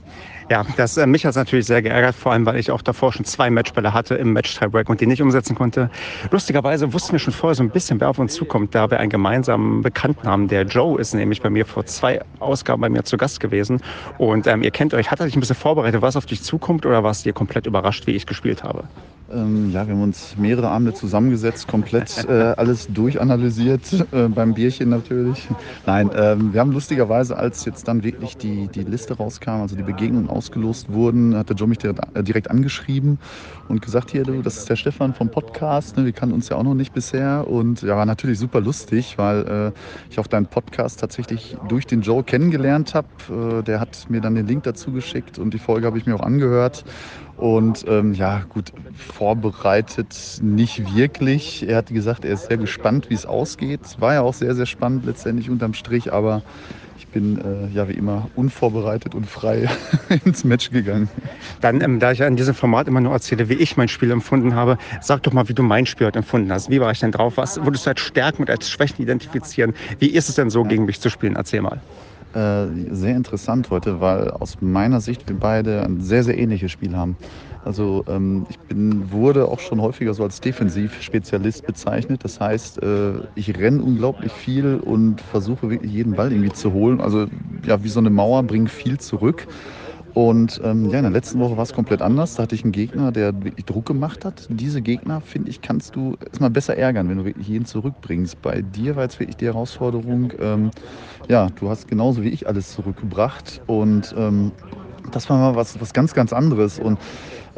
Ja, 0.50 0.66
das, 0.76 0.96
äh, 0.96 1.06
mich 1.06 1.24
hat 1.24 1.30
es 1.30 1.36
natürlich 1.36 1.66
sehr 1.66 1.82
geärgert, 1.82 2.14
vor 2.14 2.32
allem 2.32 2.44
weil 2.44 2.58
ich 2.58 2.70
auch 2.70 2.82
davor 2.82 3.12
schon 3.12 3.24
zwei 3.24 3.48
Matchbälle 3.50 3.94
hatte 3.94 4.16
im 4.16 4.32
Match-Tiebreak 4.32 4.88
und 4.88 5.00
die 5.00 5.06
nicht 5.06 5.22
umsetzen 5.22 5.54
konnte. 5.54 5.90
Lustigerweise 6.30 6.92
wussten 6.92 7.12
wir 7.12 7.18
schon 7.18 7.32
vorher 7.32 7.54
so 7.54 7.62
ein 7.62 7.70
bisschen, 7.70 8.00
wer 8.00 8.10
auf 8.10 8.18
uns 8.18 8.34
zukommt, 8.34 8.74
da 8.74 8.90
wir 8.90 9.00
einen 9.00 9.10
gemeinsamen 9.10 9.82
Bekannten 9.82 10.26
haben. 10.28 10.48
Der 10.48 10.64
Joe 10.64 11.00
ist 11.00 11.14
nämlich 11.14 11.40
bei 11.40 11.50
mir 11.50 11.64
vor 11.64 11.86
zwei 11.86 12.20
Ausgaben 12.38 12.82
bei 12.82 12.88
mir 12.88 13.04
zu 13.04 13.16
Gast 13.16 13.40
gewesen. 13.40 13.80
Und 14.18 14.46
ähm, 14.46 14.62
ihr 14.62 14.70
kennt 14.70 14.94
euch, 14.94 15.10
hat 15.10 15.20
er 15.20 15.26
sich 15.26 15.36
ein 15.36 15.40
bisschen 15.40 15.56
vorbereitet, 15.56 16.02
was 16.02 16.16
auf 16.16 16.26
dich 16.26 16.42
zukommt 16.42 16.84
oder 16.84 17.02
warst 17.02 17.24
ihr 17.24 17.32
komplett 17.32 17.66
überrascht, 17.66 18.06
wie 18.06 18.12
ich 18.12 18.26
gespielt 18.26 18.62
habe? 18.62 18.84
Ähm, 19.32 19.70
ja, 19.70 19.86
wir 19.86 19.94
haben 19.94 20.02
uns 20.02 20.36
mehrere 20.36 20.68
Abende 20.68 20.92
zusammengesetzt, 20.92 21.66
komplett 21.66 22.24
äh, 22.28 22.54
alles 22.56 22.88
durchanalysiert, 22.88 24.06
äh, 24.12 24.28
beim 24.28 24.54
Bierchen 24.54 24.90
natürlich. 24.90 25.48
Nein, 25.86 26.10
ähm, 26.14 26.52
wir 26.52 26.60
haben 26.60 26.72
lustigerweise, 26.72 27.36
als 27.36 27.64
jetzt 27.64 27.88
dann 27.88 28.02
wirklich 28.02 28.36
die, 28.36 28.68
die 28.68 28.82
Liste 28.82 29.16
rauskam, 29.16 29.62
also 29.62 29.74
die 29.74 29.82
Begegnungen 29.82 30.28
ausgelost 30.28 30.92
wurden, 30.92 31.36
hat 31.36 31.48
der 31.48 31.56
Joe 31.56 31.68
mich 31.68 31.78
direkt, 31.78 32.00
äh, 32.14 32.22
direkt 32.22 32.50
angeschrieben 32.50 33.18
und 33.68 33.80
gesagt, 33.80 34.10
hier, 34.10 34.24
du, 34.24 34.42
das 34.42 34.58
ist 34.58 34.68
der 34.68 34.76
Stefan 34.76 35.14
vom 35.14 35.30
Podcast, 35.30 35.96
ne, 35.96 36.04
wir 36.04 36.12
kannten 36.12 36.34
uns 36.34 36.48
ja 36.48 36.56
auch 36.56 36.62
noch 36.62 36.74
nicht 36.74 36.92
bisher 36.92 37.46
und 37.48 37.82
ja, 37.82 37.96
war 37.96 38.06
natürlich 38.06 38.38
super 38.38 38.60
lustig, 38.60 39.16
weil 39.16 39.72
äh, 39.74 40.10
ich 40.10 40.18
auch 40.18 40.26
deinen 40.26 40.46
Podcast 40.46 41.00
tatsächlich 41.00 41.56
durch 41.68 41.86
den 41.86 42.02
Joe 42.02 42.22
kennengelernt 42.22 42.94
habe. 42.94 43.08
Äh, 43.30 43.62
der 43.62 43.80
hat 43.80 44.06
mir 44.10 44.20
dann 44.20 44.34
den 44.34 44.46
Link 44.46 44.64
dazu 44.64 44.92
geschickt 44.92 45.38
und 45.38 45.54
die 45.54 45.58
Folge 45.58 45.86
habe 45.86 45.96
ich 45.96 46.06
mir 46.06 46.14
auch 46.14 46.22
angehört 46.22 46.84
und 47.36 47.84
ähm, 47.88 48.14
ja, 48.14 48.44
gut, 48.48 48.72
vorbereitet 48.94 50.38
nicht 50.42 50.94
wirklich. 50.94 51.68
Er 51.68 51.78
hat 51.78 51.88
gesagt, 51.88 52.24
er 52.24 52.34
ist 52.34 52.46
sehr 52.46 52.56
gespannt, 52.56 53.10
wie 53.10 53.14
es 53.14 53.26
ausgeht. 53.26 53.80
War 53.98 54.14
ja 54.14 54.22
auch 54.22 54.34
sehr, 54.34 54.54
sehr 54.54 54.66
spannend 54.66 55.06
letztendlich 55.06 55.50
unterm 55.50 55.74
Strich, 55.74 56.12
aber 56.12 56.42
ich 56.96 57.08
bin 57.08 57.38
äh, 57.38 57.74
ja 57.74 57.88
wie 57.88 57.94
immer 57.94 58.28
unvorbereitet 58.36 59.14
und 59.14 59.26
frei 59.26 59.68
ins 60.24 60.44
Match 60.44 60.70
gegangen. 60.70 61.08
Dann, 61.60 61.80
ähm, 61.80 61.98
da 61.98 62.12
ich 62.12 62.22
an 62.22 62.36
diesem 62.36 62.54
Format 62.54 62.86
immer 62.86 63.00
nur 63.00 63.12
erzähle, 63.12 63.48
wie 63.48 63.54
ich 63.54 63.76
mein 63.76 63.88
Spiel 63.88 64.10
empfunden 64.10 64.54
habe, 64.54 64.78
sag 65.00 65.22
doch 65.24 65.32
mal, 65.32 65.48
wie 65.48 65.54
du 65.54 65.62
mein 65.62 65.86
Spiel 65.86 66.06
heute 66.06 66.20
empfunden 66.20 66.52
hast. 66.52 66.70
Wie 66.70 66.80
war 66.80 66.92
ich 66.92 67.00
denn 67.00 67.12
drauf? 67.12 67.36
Was 67.36 67.62
würdest 67.64 67.86
du 67.86 67.90
als 67.90 68.00
Stärken 68.00 68.42
und 68.42 68.50
als 68.50 68.70
Schwächen 68.70 69.02
identifizieren? 69.02 69.74
Wie 69.98 70.08
ist 70.10 70.28
es 70.28 70.36
denn 70.36 70.50
so, 70.50 70.62
gegen 70.64 70.84
mich 70.84 71.00
zu 71.00 71.10
spielen? 71.10 71.36
Erzähl 71.36 71.62
mal. 71.62 71.80
Äh, 72.34 72.94
sehr 72.94 73.14
interessant 73.14 73.68
heute, 73.68 74.00
weil 74.00 74.30
aus 74.30 74.56
meiner 74.62 75.02
Sicht 75.02 75.28
wir 75.28 75.38
beide 75.38 75.82
ein 75.84 76.00
sehr, 76.00 76.24
sehr 76.24 76.38
ähnliches 76.38 76.72
Spiel 76.72 76.96
haben. 76.96 77.18
Also 77.60 78.04
ähm, 78.08 78.46
ich 78.48 78.58
bin, 78.62 79.12
wurde 79.12 79.48
auch 79.48 79.60
schon 79.60 79.82
häufiger 79.82 80.14
so 80.14 80.22
als 80.22 80.40
Defensivspezialist 80.40 81.66
bezeichnet. 81.66 82.24
Das 82.24 82.40
heißt, 82.40 82.82
äh, 82.82 83.20
ich 83.34 83.54
renne 83.58 83.82
unglaublich 83.82 84.32
viel 84.38 84.76
und 84.76 85.20
versuche 85.20 85.68
wirklich 85.68 85.92
jeden 85.92 86.14
Ball 86.14 86.32
irgendwie 86.32 86.52
zu 86.52 86.72
holen. 86.72 87.02
Also 87.02 87.26
ja, 87.66 87.84
wie 87.84 87.88
so 87.90 88.00
eine 88.00 88.08
Mauer, 88.10 88.42
bringe 88.44 88.70
viel 88.70 88.98
zurück. 88.98 89.46
Und 90.14 90.60
ähm, 90.62 90.90
ja, 90.90 90.98
in 90.98 91.04
der 91.04 91.10
letzten 91.10 91.40
Woche 91.40 91.56
war 91.56 91.62
es 91.62 91.72
komplett 91.72 92.02
anders. 92.02 92.34
Da 92.34 92.42
hatte 92.42 92.54
ich 92.54 92.64
einen 92.64 92.72
Gegner, 92.72 93.12
der 93.12 93.32
Druck 93.32 93.86
gemacht 93.86 94.24
hat. 94.24 94.46
Diese 94.50 94.82
Gegner, 94.82 95.22
finde 95.22 95.50
ich, 95.50 95.62
kannst 95.62 95.96
du 95.96 96.16
erstmal 96.26 96.50
besser 96.50 96.76
ärgern, 96.76 97.08
wenn 97.08 97.18
du 97.18 97.24
wirklich 97.24 97.48
jeden 97.48 97.64
zurückbringst. 97.64 98.42
Bei 98.42 98.60
dir 98.60 98.96
war 98.96 99.04
jetzt 99.04 99.18
wirklich 99.20 99.36
die 99.36 99.46
Herausforderung, 99.46 100.32
ähm, 100.38 100.70
ja, 101.28 101.48
du 101.58 101.70
hast 101.70 101.88
genauso 101.88 102.22
wie 102.22 102.28
ich 102.28 102.46
alles 102.46 102.72
zurückgebracht. 102.72 103.62
Und 103.66 104.14
ähm, 104.18 104.52
das 105.10 105.28
war 105.28 105.38
mal 105.38 105.56
was, 105.56 105.80
was 105.80 105.92
ganz, 105.92 106.14
ganz 106.14 106.32
anderes. 106.32 106.78
Und 106.78 106.98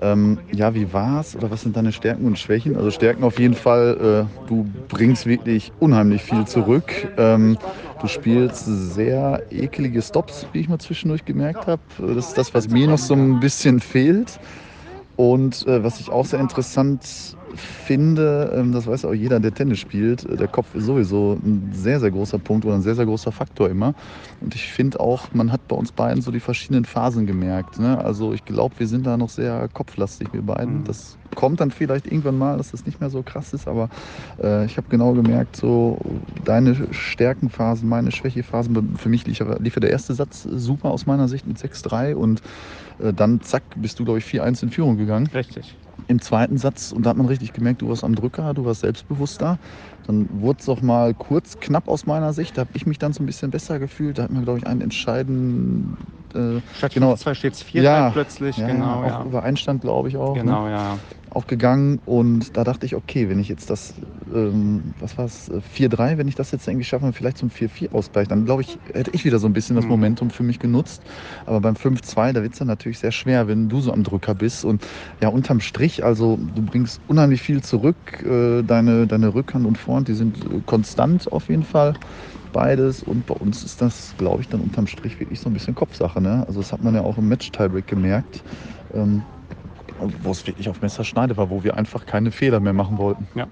ähm, 0.01 0.39
ja, 0.53 0.75
wie 0.75 0.93
war's 0.93 1.37
oder 1.37 1.51
was 1.51 1.63
sind 1.63 1.77
deine 1.77 1.93
Stärken 1.93 2.27
und 2.27 2.39
Schwächen? 2.39 2.77
Also 2.77 2.91
Stärken 2.91 3.25
auf 3.25 3.39
jeden 3.39 3.55
Fall, 3.55 4.29
äh, 4.29 4.49
du 4.49 4.67
bringst 4.89 5.27
wirklich 5.27 5.73
unheimlich 5.79 6.23
viel 6.23 6.47
zurück. 6.47 7.09
Ähm, 7.17 7.59
du 8.01 8.09
spielst 8.09 8.65
sehr 8.65 9.43
ekelige 9.51 10.03
Stops, 10.03 10.47
wie 10.53 10.61
ich 10.61 10.69
mal 10.69 10.79
zwischendurch 10.79 11.25
gemerkt 11.25 11.67
habe. 11.67 11.83
Das 11.99 12.29
ist 12.29 12.39
das, 12.39 12.55
was 12.55 12.69
mir 12.69 12.89
noch 12.89 12.99
so 12.99 13.15
ein 13.15 13.41
bisschen 13.41 13.81
fehlt. 13.81 14.39
Und 15.17 15.65
äh, 15.67 15.85
was 15.85 16.01
ich 16.01 16.11
auch 16.11 16.27
sehr 16.27 16.41
interessant 16.41 17.37
finde, 17.57 18.53
ähm, 18.55 18.73
das 18.73 18.87
weiß 18.87 19.05
auch 19.05 19.15
jeder, 19.15 19.41
der 19.41 19.55
Tennis 19.55 19.79
spielt, 19.79 20.25
äh, 20.25 20.37
der 20.37 20.49
Kopf 20.49 20.75
ist 20.75 20.85
sowieso 20.85 21.39
ein 21.43 21.71
sehr, 21.73 22.01
sehr 22.01 22.11
großer 22.11 22.39
Punkt 22.39 22.65
oder 22.65 22.75
ein 22.75 22.83
sehr, 22.83 22.95
sehr 22.95 23.07
großer 23.07 23.33
Faktor 23.33 23.69
immer. 23.71 23.95
Und 24.41 24.55
ich 24.55 24.65
finde 24.65 25.01
auch, 25.01 25.33
man 25.33 25.53
hat 25.53 25.67
bei 25.69 25.77
uns 25.77 25.93
beiden 25.93 26.23
so 26.23 26.31
die 26.31 26.41
verschiedenen 26.41 26.85
Phasen 26.85 27.27
gemerkt. 27.27 27.79
Ne? 27.79 28.03
Also 28.03 28.33
ich 28.33 28.45
glaube, 28.45 28.75
wir 28.79 28.87
sind 28.87 29.07
da 29.07 29.17
noch 29.17 29.31
sehr 29.31 29.69
kopflastig, 29.73 30.29
wir 30.33 30.43
beiden. 30.43 30.81
Mhm. 30.81 30.85
Das 30.85 31.17
kommt 31.35 31.61
dann 31.61 31.71
vielleicht 31.71 32.07
irgendwann 32.07 32.39
mal, 32.39 32.57
dass 32.57 32.71
das 32.71 32.87
nicht 32.87 33.01
mehr 33.01 33.11
so 33.11 33.23
krass 33.23 33.53
ist, 33.53 33.67
aber 33.69 33.89
äh, 34.43 34.65
ich 34.67 34.77
habe 34.77 34.89
genau 34.89 35.13
gemerkt, 35.13 35.57
so 35.57 35.99
deine 36.45 36.93
Stärkenphasen, 36.93 37.89
meine 37.89 38.13
Schwächephasen, 38.13 38.97
für 38.97 39.09
mich 39.09 39.27
lief, 39.27 39.43
lief 39.59 39.75
der 39.75 39.91
erste 39.91 40.15
Satz 40.15 40.43
super 40.43 40.91
aus 40.91 41.07
meiner 41.07 41.29
Sicht 41.29 41.47
mit 41.47 41.59
6-3 41.59 42.15
und 42.15 42.41
äh, 42.99 43.13
dann 43.13 43.41
zack, 43.41 43.63
bist 43.77 43.99
du, 43.99 44.05
glaube 44.05 44.19
ich, 44.19 44.25
4-1 44.25 44.63
in 44.63 44.71
Führung 44.71 44.97
gegangen. 44.97 45.29
Richtig. 45.35 45.77
Im 46.09 46.21
zweiten 46.21 46.59
Satz, 46.59 46.93
und 46.93 47.05
da 47.07 47.11
hat 47.11 47.17
man 47.17 47.27
richtig 47.27 47.55
gemerkt, 47.55 47.81
du 47.81 47.89
warst 47.89 48.05
am 48.05 48.15
Drücker, 48.15 48.53
du 48.53 48.67
warst 48.67 48.81
selbstbewusster. 48.83 49.59
Dann 50.07 50.29
wurde 50.41 50.61
es 50.61 50.69
auch 50.69 50.83
mal 50.83 51.15
kurz 51.15 51.59
knapp 51.61 51.89
aus 51.89 52.07
meiner 52.07 52.33
Sicht. 52.33 52.57
Da 52.57 52.63
habe 52.63 52.71
ich 52.75 52.87
mich 52.87 52.99
dann 52.99 53.13
so 53.13 53.23
ein 53.23 53.27
bisschen 53.27 53.51
besser 53.51 53.79
gefühlt. 53.79 54.19
Da 54.19 54.25
hat 54.25 54.31
man, 54.31 54.45
glaube 54.45 54.59
ich, 54.59 54.67
einen 54.67 54.81
entscheidenden. 54.81 55.97
Äh, 56.35 56.61
Statt 56.77 56.95
genau, 56.95 57.17
zwei 57.17 57.35
steht 57.35 57.55
es 57.55 57.63
vier 57.63 57.83
ja, 57.83 58.11
plötzlich. 58.11 58.57
Ja, 58.57 58.67
genau, 58.67 59.05
ja. 59.05 59.21
Auch 59.21 59.27
über 59.27 59.43
Einstand, 59.43 59.81
glaube 59.81 60.09
ich 60.09 60.17
auch. 60.17 60.35
Ne? 60.35 60.43
Genau, 60.43 60.65
ne? 60.65 60.73
ja 60.73 60.99
auch 61.35 61.47
gegangen 61.47 62.01
und 62.05 62.57
da 62.57 62.65
dachte 62.65 62.87
ich, 62.87 62.95
okay, 62.95 63.29
wenn 63.29 63.39
ich 63.39 63.49
jetzt 63.49 63.71
das, 63.71 63.95
ähm, 64.33 64.95
was 65.01 65.19
war 65.19 65.25
es, 65.25 65.51
4-3, 65.51 66.17
wenn 66.17 66.29
ich 66.29 66.35
das 66.35 66.51
jetzt 66.53 66.67
irgendwie 66.69 66.85
schaffe, 66.85 67.13
vielleicht 67.13 67.39
zum 67.39 67.51
4-4 67.51 67.93
Ausgleich, 67.93 68.29
dann 68.29 68.45
glaube 68.45 68.63
ich, 68.63 68.79
hätte 68.93 69.11
ich 69.13 69.25
wieder 69.25 69.39
so 69.39 69.47
ein 69.47 69.53
bisschen 69.53 69.77
das 69.77 69.85
mhm. 69.85 69.93
Momentum 69.93 70.31
für 70.31 70.43
mich 70.43 70.59
genutzt. 70.59 71.03
Aber 71.47 71.61
beim 71.61 71.75
5-2, 71.75 72.33
da 72.33 72.43
wird 72.43 72.53
es 72.53 72.59
dann 72.59 72.69
natürlich 72.69 72.99
sehr 72.99 73.13
schwer, 73.13 73.49
wenn 73.49 73.69
du 73.69 73.81
so 73.81 73.93
am 73.93 74.05
Drücker 74.05 74.35
bist. 74.35 74.65
Und 74.65 74.87
ja, 75.21 75.29
unterm 75.29 75.61
Strich, 75.61 76.05
also 76.05 76.39
du 76.55 76.63
bringst 76.63 77.01
unheimlich 77.09 77.43
viel 77.43 77.63
zurück. 77.63 77.97
Äh, 78.25 78.63
deine, 78.63 79.07
deine 79.07 79.35
Rückhand 79.35 79.67
und 79.67 79.77
Vorhand, 79.77 79.94
die 80.03 80.15
sind 80.15 80.37
äh, 80.39 80.61
konstant 80.67 81.31
auf 81.31 81.49
jeden 81.49 81.63
Fall 81.63 81.95
beides. 82.53 83.03
Und 83.03 83.27
bei 83.27 83.35
uns 83.35 83.65
ist 83.65 83.81
das, 83.81 84.15
glaube 84.17 84.43
ich, 84.43 84.49
dann 84.49 84.61
unterm 84.61 84.87
Strich 84.87 85.21
wirklich 85.21 85.41
so 85.41 85.51
ein 85.51 85.53
bisschen 85.53 85.75
Kopfsache. 85.75 86.21
Ne? 86.21 86.45
Also 86.47 86.61
das 86.61 86.73
hat 86.73 86.83
man 86.83 86.95
ja 86.95 87.03
auch 87.03 87.19
im 87.19 87.29
Match-Tiebreak 87.29 87.87
gemerkt. 87.87 88.43
Ähm, 88.95 89.23
wo 89.99 90.33
es 90.33 90.47
wirklich 90.47 90.69
auf 90.69 90.81
Messerschneide 90.83 91.37
war, 91.37 91.51
wo 91.51 91.63
wir 91.63 91.77
einfach 91.77 92.05
keine 92.07 92.31
Fehler 92.31 92.61
mehr 92.61 92.73
machen 92.73 92.99
wollten. 92.99 93.29
Ja, 93.35 93.47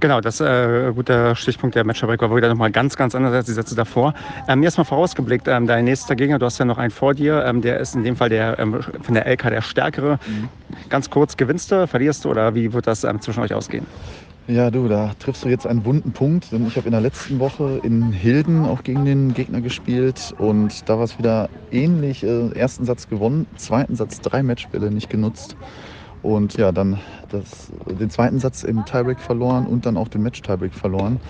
genau, 0.00 0.20
das 0.20 0.36
ist 0.36 0.46
äh, 0.46 0.88
ein 0.88 0.94
guter 0.94 1.34
Stichpunkt 1.34 1.74
der 1.74 1.84
Matchup 1.84 2.08
war 2.08 2.36
wieder 2.36 2.48
nochmal 2.48 2.70
ganz, 2.70 2.96
ganz 2.96 3.14
anders 3.14 3.32
als 3.32 3.46
die 3.46 3.52
Sätze 3.52 3.74
davor. 3.74 4.12
Ähm, 4.48 4.62
erstmal 4.62 4.84
vorausgeblickt, 4.84 5.48
ähm, 5.48 5.66
dein 5.66 5.84
nächster 5.84 6.14
Gegner, 6.14 6.38
du 6.38 6.46
hast 6.46 6.58
ja 6.58 6.64
noch 6.64 6.78
einen 6.78 6.90
vor 6.90 7.14
dir, 7.14 7.44
ähm, 7.44 7.62
der 7.62 7.80
ist 7.80 7.94
in 7.94 8.04
dem 8.04 8.16
Fall 8.16 8.28
der, 8.28 8.58
ähm, 8.58 8.80
von 9.00 9.14
der 9.14 9.26
LK 9.26 9.50
der 9.50 9.62
Stärkere. 9.62 10.18
Mhm. 10.26 10.48
Ganz 10.88 11.10
kurz, 11.10 11.36
gewinnst 11.36 11.72
du, 11.72 11.86
verlierst 11.86 12.24
du 12.24 12.30
oder 12.30 12.54
wie 12.54 12.72
wird 12.72 12.86
das 12.86 13.04
ähm, 13.04 13.20
zwischen 13.20 13.40
euch 13.40 13.54
ausgehen? 13.54 13.86
Ja, 14.48 14.70
du, 14.70 14.86
da 14.86 15.12
triffst 15.18 15.44
du 15.44 15.48
jetzt 15.48 15.66
einen 15.66 15.84
wunden 15.84 16.12
Punkt, 16.12 16.52
denn 16.52 16.66
ich 16.68 16.76
habe 16.76 16.86
in 16.86 16.92
der 16.92 17.00
letzten 17.00 17.40
Woche 17.40 17.80
in 17.82 18.12
Hilden 18.12 18.64
auch 18.64 18.84
gegen 18.84 19.04
den 19.04 19.34
Gegner 19.34 19.60
gespielt 19.60 20.32
und 20.38 20.88
da 20.88 20.98
war 20.98 21.04
es 21.04 21.18
wieder 21.18 21.50
ähnlich. 21.72 22.22
Äh, 22.22 22.50
ersten 22.50 22.84
Satz 22.84 23.08
gewonnen, 23.08 23.48
zweiten 23.56 23.96
Satz 23.96 24.20
drei 24.20 24.44
Matchbälle 24.44 24.92
nicht 24.92 25.10
genutzt. 25.10 25.56
Und 26.22 26.56
ja, 26.56 26.70
dann 26.70 27.00
das, 27.28 27.72
den 27.86 28.10
zweiten 28.10 28.38
Satz 28.38 28.62
im 28.62 28.84
Tiebreak 28.84 29.20
verloren 29.20 29.66
und 29.66 29.84
dann 29.84 29.96
auch 29.96 30.08
den 30.08 30.22
Match-Tiebreak 30.22 30.74
verloren. 30.74 31.20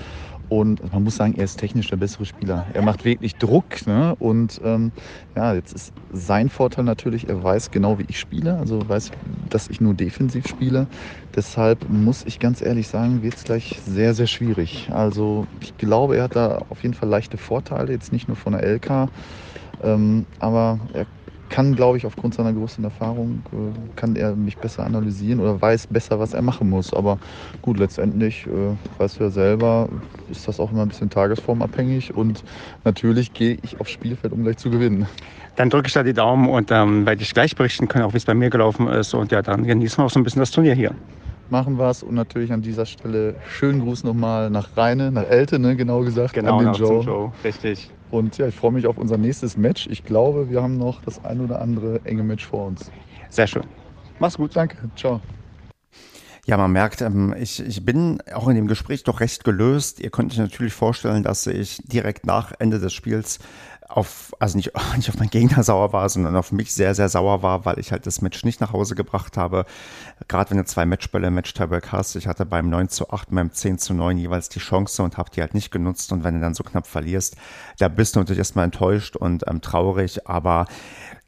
Und 0.49 0.93
man 0.93 1.03
muss 1.03 1.17
sagen, 1.17 1.35
er 1.35 1.45
ist 1.45 1.59
technisch 1.59 1.89
der 1.89 1.97
bessere 1.97 2.25
Spieler. 2.25 2.67
Er 2.73 2.83
macht 2.83 3.05
wirklich 3.05 3.37
Druck. 3.37 3.87
Ne? 3.87 4.15
Und 4.17 4.61
ähm, 4.63 4.93
ja, 5.35 5.55
jetzt 5.55 5.73
ist 5.73 5.93
sein 6.11 6.49
Vorteil 6.49 6.85
natürlich, 6.85 7.29
er 7.29 7.43
weiß 7.43 7.71
genau, 7.71 7.99
wie 7.99 8.05
ich 8.09 8.19
spiele. 8.19 8.57
Also 8.59 8.89
weiß, 8.89 9.11
dass 9.49 9.69
ich 9.69 9.81
nur 9.81 9.95
defensiv 9.95 10.47
spiele. 10.47 10.89
Deshalb 11.35 11.89
muss 11.89 12.25
ich 12.25 12.39
ganz 12.39 12.63
ehrlich 12.63 12.89
sagen, 12.89 13.23
wird 13.23 13.37
es 13.37 13.45
gleich 13.45 13.81
sehr, 13.85 14.15
sehr 14.15 14.29
schwierig. 14.29 14.89
Also 14.93 15.49
ich 15.61 15.77
glaube, 15.77 16.17
er 16.17 16.25
hat 16.25 16.37
da 16.37 16.59
auf 16.69 16.83
jeden 16.83 16.95
Fall 16.95 17.09
leichte 17.09 17.39
Vorteile, 17.39 17.93
jetzt 17.93 18.13
nicht 18.13 18.29
nur 18.29 18.37
von 18.37 18.53
der 18.53 18.63
LK. 18.63 19.11
Ähm, 19.81 20.27
aber 20.39 20.89
er 20.93 21.07
kann, 21.49 21.75
glaube 21.75 21.99
ich, 21.99 22.07
aufgrund 22.07 22.35
seiner 22.35 22.53
größten 22.53 22.85
Erfahrung, 22.85 23.43
äh, 23.53 23.97
kann 23.97 24.17
er 24.17 24.35
mich 24.35 24.57
besser 24.59 24.85
analysieren 24.85 25.41
oder 25.41 25.61
weiß 25.61 25.87
besser, 25.89 26.19
was 26.19 26.35
er 26.35 26.43
machen 26.43 26.69
muss. 26.69 26.93
Aber 26.93 27.19
gut, 27.63 27.79
letztendlich, 27.79 28.47
äh, 28.47 28.77
weißt 28.99 29.21
du 29.21 29.25
ja 29.25 29.31
selber, 29.31 29.89
ist 30.31 30.49
das 30.49 30.61
auch 30.61 30.73
immer 30.73 30.83
ein 30.83 30.89
bisschen 30.89 31.11
tagesformabhängig 31.11 32.15
und 32.15 32.43
natürlich 32.85 33.33
gehe 33.33 33.59
ich 33.63 33.81
aufs 33.81 33.91
Spielfeld, 33.91 34.33
um 34.33 34.43
gleich 34.43 34.57
zu 34.57 34.71
gewinnen. 34.71 35.07
Dann 35.57 35.71
drücke 35.71 35.87
ich 35.87 35.93
da 35.93 36.03
die 36.03 36.13
Daumen 36.13 36.49
und 36.49 36.71
ähm, 36.71 37.07
werde 37.07 37.23
ich 37.23 37.33
gleich 37.33 37.55
berichten 37.55 37.89
können, 37.89 38.05
auch 38.05 38.13
wie 38.13 38.19
es 38.19 38.25
bei 38.25 38.35
mir 38.35 38.51
gelaufen 38.51 38.89
ist. 38.89 39.15
Und 39.15 39.33
ja, 39.33 39.43
dann 39.43 39.65
genießen 39.65 39.99
wir 39.99 40.07
auch 40.07 40.11
so 40.11 40.21
ein 40.21 40.25
bisschen 40.25 40.41
das 40.41 40.51
Turnier 40.51 40.75
hier 40.75 40.95
machen 41.49 41.79
wir 41.79 41.91
es. 41.91 42.03
Und 42.03 42.15
natürlich 42.15 42.53
an 42.53 42.63
dieser 42.63 42.87
Stelle 42.87 43.37
schönen 43.49 43.81
Gruß 43.81 44.05
nochmal 44.05 44.51
nach 44.51 44.77
Rheine, 44.77 45.11
nach 45.13 45.29
Elte, 45.29 45.59
ne, 45.59 45.77
genau 45.77 46.01
gesagt. 46.01 46.35
Genau, 46.35 46.59
an 46.59 46.67
den 46.67 46.75
Joe. 46.75 47.03
Joe. 47.03 47.33
Richtig. 47.45 47.91
Und 48.11 48.39
ja, 48.39 48.47
ich 48.47 48.55
freue 48.55 48.73
mich 48.73 48.87
auf 48.87 48.99
unser 48.99 49.19
nächstes 49.19 49.57
Match. 49.57 49.87
Ich 49.89 50.05
glaube, 50.05 50.51
wir 50.51 50.63
haben 50.63 50.79
noch 50.79 51.03
das 51.03 51.25
ein 51.25 51.41
oder 51.41 51.61
andere 51.61 52.01
enge 52.05 52.23
Match 52.23 52.47
vor 52.47 52.67
uns. 52.67 52.91
Sehr 53.31 53.47
schön. 53.47 53.65
Mach's 54.19 54.37
gut. 54.37 54.55
Danke. 54.55 54.77
Ciao. 54.97 55.21
Ja, 56.47 56.57
man 56.57 56.71
merkt, 56.71 57.01
ähm, 57.03 57.35
ich, 57.37 57.59
ich 57.61 57.85
bin 57.85 58.23
auch 58.33 58.47
in 58.47 58.55
dem 58.55 58.69
Gespräch 58.69 59.03
doch 59.03 59.19
recht 59.19 59.43
gelöst. 59.43 59.99
Ihr 59.99 60.11
könnt 60.11 60.31
euch 60.31 60.39
natürlich 60.39 60.75
vorstellen, 60.75 61.25
dass 61.25 61.45
ich 61.49 61.83
direkt 61.85 62.25
nach 62.25 62.53
Ende 62.61 62.79
des 62.79 62.93
Spiels 62.93 63.41
auf, 63.89 64.33
also 64.39 64.57
nicht, 64.57 64.73
nicht 64.97 65.09
auf 65.09 65.19
meinen 65.19 65.31
Gegner 65.31 65.63
sauer 65.63 65.93
war, 65.93 66.09
sondern 66.09 66.37
auf 66.37 66.53
mich 66.53 66.75
sehr, 66.75 66.95
sehr 66.95 67.09
sauer 67.09 67.43
war, 67.43 67.65
weil 67.65 67.79
ich 67.79 67.93
halt 67.93 68.07
das 68.07 68.23
Match 68.23 68.45
nicht 68.45 68.61
nach 68.61 68.73
Hause 68.73 68.95
gebracht 68.95 69.37
habe. 69.37 69.65
Gerade 70.29 70.51
wenn 70.51 70.59
du 70.59 70.65
zwei 70.65 70.87
Matchbälle 70.87 71.29
im 71.29 71.35
Match-Tiebreak 71.35 71.93
hast, 71.93 72.17
ich 72.17 72.27
hatte 72.27 72.47
beim 72.47 72.69
9 72.69 72.89
zu 72.89 73.11
8, 73.11 73.29
beim 73.31 73.53
10 73.53 73.79
zu 73.79 73.95
9 73.95 74.19
jeweils 74.19 74.49
die 74.49 74.61
Chance 74.61 75.03
und 75.03 75.17
habe 75.17 75.31
die 75.31 75.41
halt 75.41 75.55
nicht 75.55 75.71
genutzt. 75.71 76.13
Und 76.13 76.25
wenn 76.25 76.35
du 76.35 76.41
dann 76.41 76.55
so 76.55 76.65
knapp 76.65 76.87
verlierst, 76.87 77.37
da 77.79 77.89
bist 77.89 78.17
du 78.17 78.21
natürlich 78.21 78.39
erstmal 78.39 78.65
enttäuscht 78.65 79.17
und 79.17 79.45
ähm, 79.47 79.61
traurig, 79.61 80.29
aber 80.29 80.67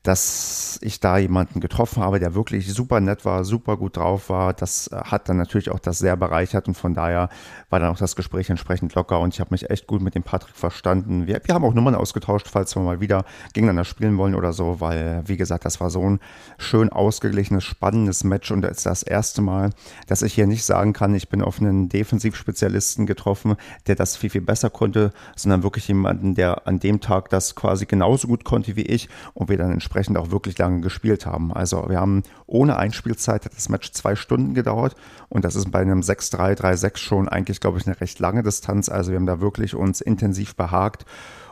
dass 0.08 0.78
ich 0.80 1.00
da 1.00 1.18
jemanden 1.18 1.60
getroffen 1.60 2.02
habe, 2.02 2.18
der 2.18 2.34
wirklich 2.34 2.72
super 2.72 2.98
nett 2.98 3.26
war, 3.26 3.44
super 3.44 3.76
gut 3.76 3.98
drauf 3.98 4.30
war. 4.30 4.54
Das 4.54 4.86
äh, 4.86 4.96
hat 4.96 5.28
dann 5.28 5.36
natürlich 5.36 5.70
auch 5.70 5.80
das 5.80 5.98
sehr 5.98 6.16
bereichert 6.16 6.66
und 6.66 6.74
von 6.78 6.94
daher 6.94 7.28
war 7.68 7.78
dann 7.78 7.90
auch 7.90 7.98
das 7.98 8.16
Gespräch 8.16 8.48
entsprechend 8.48 8.94
locker 8.94 9.20
und 9.20 9.34
ich 9.34 9.40
habe 9.40 9.50
mich 9.50 9.68
echt 9.68 9.86
gut 9.86 10.00
mit 10.00 10.14
dem 10.14 10.22
Patrick 10.22 10.56
verstanden. 10.56 11.26
Wir, 11.26 11.42
wir 11.44 11.54
haben 11.54 11.62
auch 11.62 11.74
Nummern 11.74 11.94
ausgetauscht, 11.94 12.48
falls 12.50 12.74
wir 12.74 12.80
mal 12.80 13.02
wieder 13.02 13.26
gegeneinander 13.52 13.84
spielen 13.84 14.16
wollen 14.16 14.34
oder 14.34 14.54
so, 14.54 14.80
weil, 14.80 15.24
wie 15.26 15.36
gesagt, 15.36 15.66
das 15.66 15.78
war 15.78 15.90
so 15.90 16.08
ein 16.08 16.20
schön 16.56 16.88
ausgeglichenes, 16.88 17.64
spannendes 17.64 18.24
Match 18.24 18.50
und 18.50 18.64
es 18.64 18.78
ist 18.78 18.86
das 18.86 19.02
erste 19.02 19.42
Mal, 19.42 19.70
dass 20.06 20.22
ich 20.22 20.32
hier 20.32 20.46
nicht 20.46 20.64
sagen 20.64 20.94
kann, 20.94 21.14
ich 21.14 21.28
bin 21.28 21.42
auf 21.42 21.60
einen 21.60 21.90
Defensivspezialisten 21.90 23.04
getroffen, 23.04 23.56
der 23.86 23.94
das 23.94 24.16
viel, 24.16 24.30
viel 24.30 24.40
besser 24.40 24.70
konnte, 24.70 25.12
sondern 25.36 25.62
wirklich 25.62 25.86
jemanden, 25.86 26.34
der 26.34 26.66
an 26.66 26.78
dem 26.78 27.02
Tag 27.02 27.28
das 27.28 27.54
quasi 27.54 27.84
genauso 27.84 28.26
gut 28.26 28.44
konnte 28.44 28.74
wie 28.74 28.86
ich 28.86 29.10
und 29.34 29.50
wir 29.50 29.58
dann 29.58 29.70
entsprechend 29.70 29.97
dementsprechend 29.98 30.18
auch 30.18 30.30
wirklich 30.30 30.56
lange 30.58 30.80
gespielt 30.80 31.26
haben. 31.26 31.52
Also 31.52 31.88
wir 31.88 31.98
haben 31.98 32.22
ohne 32.46 32.76
Einspielzeit 32.76 33.44
hat 33.44 33.56
das 33.56 33.68
Match 33.68 33.92
zwei 33.92 34.14
Stunden 34.14 34.54
gedauert 34.54 34.94
und 35.28 35.44
das 35.44 35.56
ist 35.56 35.70
bei 35.70 35.80
einem 35.80 36.00
6-3, 36.00 36.56
3-6 36.56 36.96
schon 36.98 37.28
eigentlich, 37.28 37.60
glaube 37.60 37.78
ich, 37.78 37.86
eine 37.86 38.00
recht 38.00 38.18
lange 38.20 38.42
Distanz. 38.42 38.88
Also 38.88 39.10
wir 39.10 39.18
haben 39.18 39.26
da 39.26 39.40
wirklich 39.40 39.74
uns 39.74 40.00
intensiv 40.00 40.54
behagt 40.54 41.04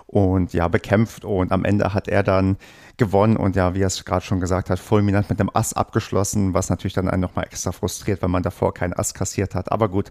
und 0.07 0.53
ja, 0.53 0.69
bekämpft 0.69 1.25
und 1.25 1.50
am 1.50 1.65
Ende 1.65 1.93
hat 1.93 2.07
er 2.09 2.23
dann 2.23 2.57
gewonnen 2.97 3.37
und 3.37 3.57
ja, 3.57 3.75
wie 3.75 3.83
er 3.83 3.88
es 3.88 4.05
gerade 4.05 4.25
schon 4.25 4.41
gesagt 4.41 4.71
hat, 4.71 4.79
fulminant 4.79 5.29
mit 5.29 5.38
einem 5.38 5.50
Ass 5.53 5.75
abgeschlossen, 5.75 6.55
was 6.55 6.71
natürlich 6.71 6.95
dann 6.95 7.09
einen 7.09 7.21
nochmal 7.21 7.45
extra 7.45 7.73
frustriert, 7.73 8.23
wenn 8.23 8.31
man 8.31 8.43
davor 8.43 8.73
keinen 8.73 8.95
Ass 8.95 9.12
kassiert 9.12 9.55
hat. 9.55 9.71
Aber 9.71 9.88
gut, 9.88 10.11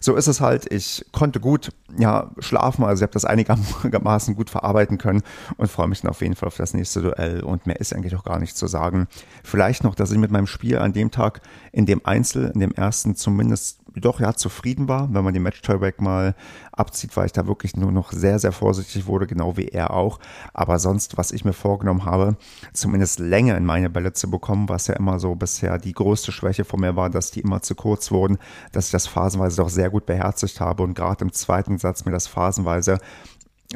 so 0.00 0.14
ist 0.14 0.26
es 0.26 0.40
halt. 0.40 0.70
Ich 0.70 1.06
konnte 1.12 1.40
gut 1.40 1.72
ja, 1.98 2.30
schlafen, 2.38 2.84
also 2.84 3.00
ich 3.00 3.02
habe 3.02 3.12
das 3.12 3.24
einigermaßen 3.24 4.34
gut 4.34 4.50
verarbeiten 4.50 4.98
können 4.98 5.22
und 5.56 5.70
freue 5.70 5.88
mich 5.88 6.02
dann 6.02 6.10
auf 6.10 6.20
jeden 6.20 6.34
Fall 6.34 6.48
auf 6.48 6.56
das 6.56 6.74
nächste 6.74 7.00
Duell 7.02 7.42
und 7.42 7.66
mehr 7.66 7.80
ist 7.80 7.94
eigentlich 7.94 8.16
auch 8.16 8.24
gar 8.24 8.38
nicht 8.38 8.56
zu 8.56 8.66
sagen. 8.66 9.08
Vielleicht 9.42 9.84
noch, 9.84 9.94
dass 9.94 10.10
ich 10.10 10.18
mit 10.18 10.30
meinem 10.30 10.46
Spiel 10.46 10.78
an 10.78 10.92
dem 10.92 11.10
Tag 11.10 11.40
in 11.72 11.86
dem 11.86 12.04
Einzel, 12.04 12.50
in 12.52 12.60
dem 12.60 12.72
ersten 12.72 13.16
zumindest 13.16 13.80
doch 14.00 14.20
ja 14.20 14.34
zufrieden 14.34 14.88
war. 14.88 15.12
Wenn 15.12 15.24
man 15.24 15.34
die 15.34 15.40
Match-Tiebreak 15.40 16.00
mal 16.00 16.34
abzieht, 16.72 17.16
weil 17.16 17.26
ich 17.26 17.32
da 17.32 17.46
wirklich 17.46 17.76
nur 17.76 17.92
noch 17.92 18.12
sehr, 18.12 18.38
sehr 18.38 18.52
vorsichtig 18.52 19.06
wurde, 19.06 19.26
genau 19.26 19.56
wie 19.56 19.68
er 19.68 19.92
auch. 19.92 20.18
Aber 20.52 20.78
sonst, 20.78 21.16
was 21.16 21.32
ich 21.32 21.44
mir 21.44 21.52
vorgenommen 21.52 22.04
habe, 22.04 22.36
zumindest 22.72 23.18
Länge 23.18 23.56
in 23.56 23.64
meine 23.64 23.90
Bälle 23.90 24.12
zu 24.12 24.30
bekommen, 24.30 24.68
was 24.68 24.86
ja 24.86 24.94
immer 24.94 25.18
so 25.18 25.34
bisher 25.34 25.78
die 25.78 25.92
größte 25.92 26.32
Schwäche 26.32 26.64
von 26.64 26.80
mir 26.80 26.96
war, 26.96 27.10
dass 27.10 27.30
die 27.30 27.40
immer 27.40 27.62
zu 27.62 27.74
kurz 27.74 28.10
wurden, 28.10 28.38
dass 28.72 28.86
ich 28.86 28.92
das 28.92 29.06
phasenweise 29.06 29.56
doch 29.56 29.70
sehr 29.70 29.90
gut 29.90 30.06
beherzigt 30.06 30.60
habe 30.60 30.82
und 30.82 30.94
gerade 30.94 31.24
im 31.24 31.32
zweiten 31.32 31.78
Satz 31.78 32.04
mir 32.04 32.12
das 32.12 32.26
phasenweise 32.26 32.98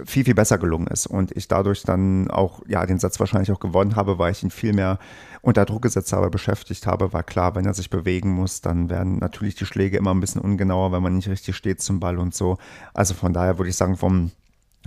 viel, 0.04 0.25
viel 0.25 0.35
besser 0.35 0.59
gelungen 0.59 0.87
ist 0.87 1.07
und 1.07 1.33
ich 1.37 1.49
dadurch 1.49 1.83
dann 1.83 2.30
auch, 2.30 2.61
ja, 2.66 2.85
den 2.87 2.99
Satz 2.99 3.21
wahrscheinlich 3.21 3.52
auch 3.52 3.61
gewonnen 3.61 3.97
habe, 3.97 4.19
weil 4.19 4.33
ich 4.33 4.42
ihn 4.42 4.50
viel 4.50 4.73
mehr 4.73 4.99
unter 5.42 5.64
Druck 5.64 5.83
gesetzt 5.83 6.12
habe, 6.12 6.30
beschäftigt 6.30 6.87
habe, 6.87 7.12
war 7.12 7.23
klar, 7.23 7.54
wenn 7.54 7.64
er 7.64 7.75
sich 7.75 7.90
bewegen 7.90 8.30
muss, 8.30 8.61
dann 8.61 8.90
werden 8.90 9.19
natürlich 9.19 9.54
die 9.54 9.66
Schläge 9.66 9.97
immer 9.97 10.12
ein 10.12 10.21
bisschen 10.21 10.40
ungenauer, 10.40 10.92
wenn 10.92 11.02
man 11.02 11.16
nicht 11.16 11.28
richtig 11.28 11.57
steht 11.57 11.80
zum 11.80 12.00
Ball 12.00 12.19
und 12.19 12.35
so. 12.35 12.59
Also 12.95 13.14
von 13.14 13.33
daher 13.33 13.59
würde 13.59 13.71
ich 13.71 13.76
sagen, 13.76 13.97
vom, 13.97 14.30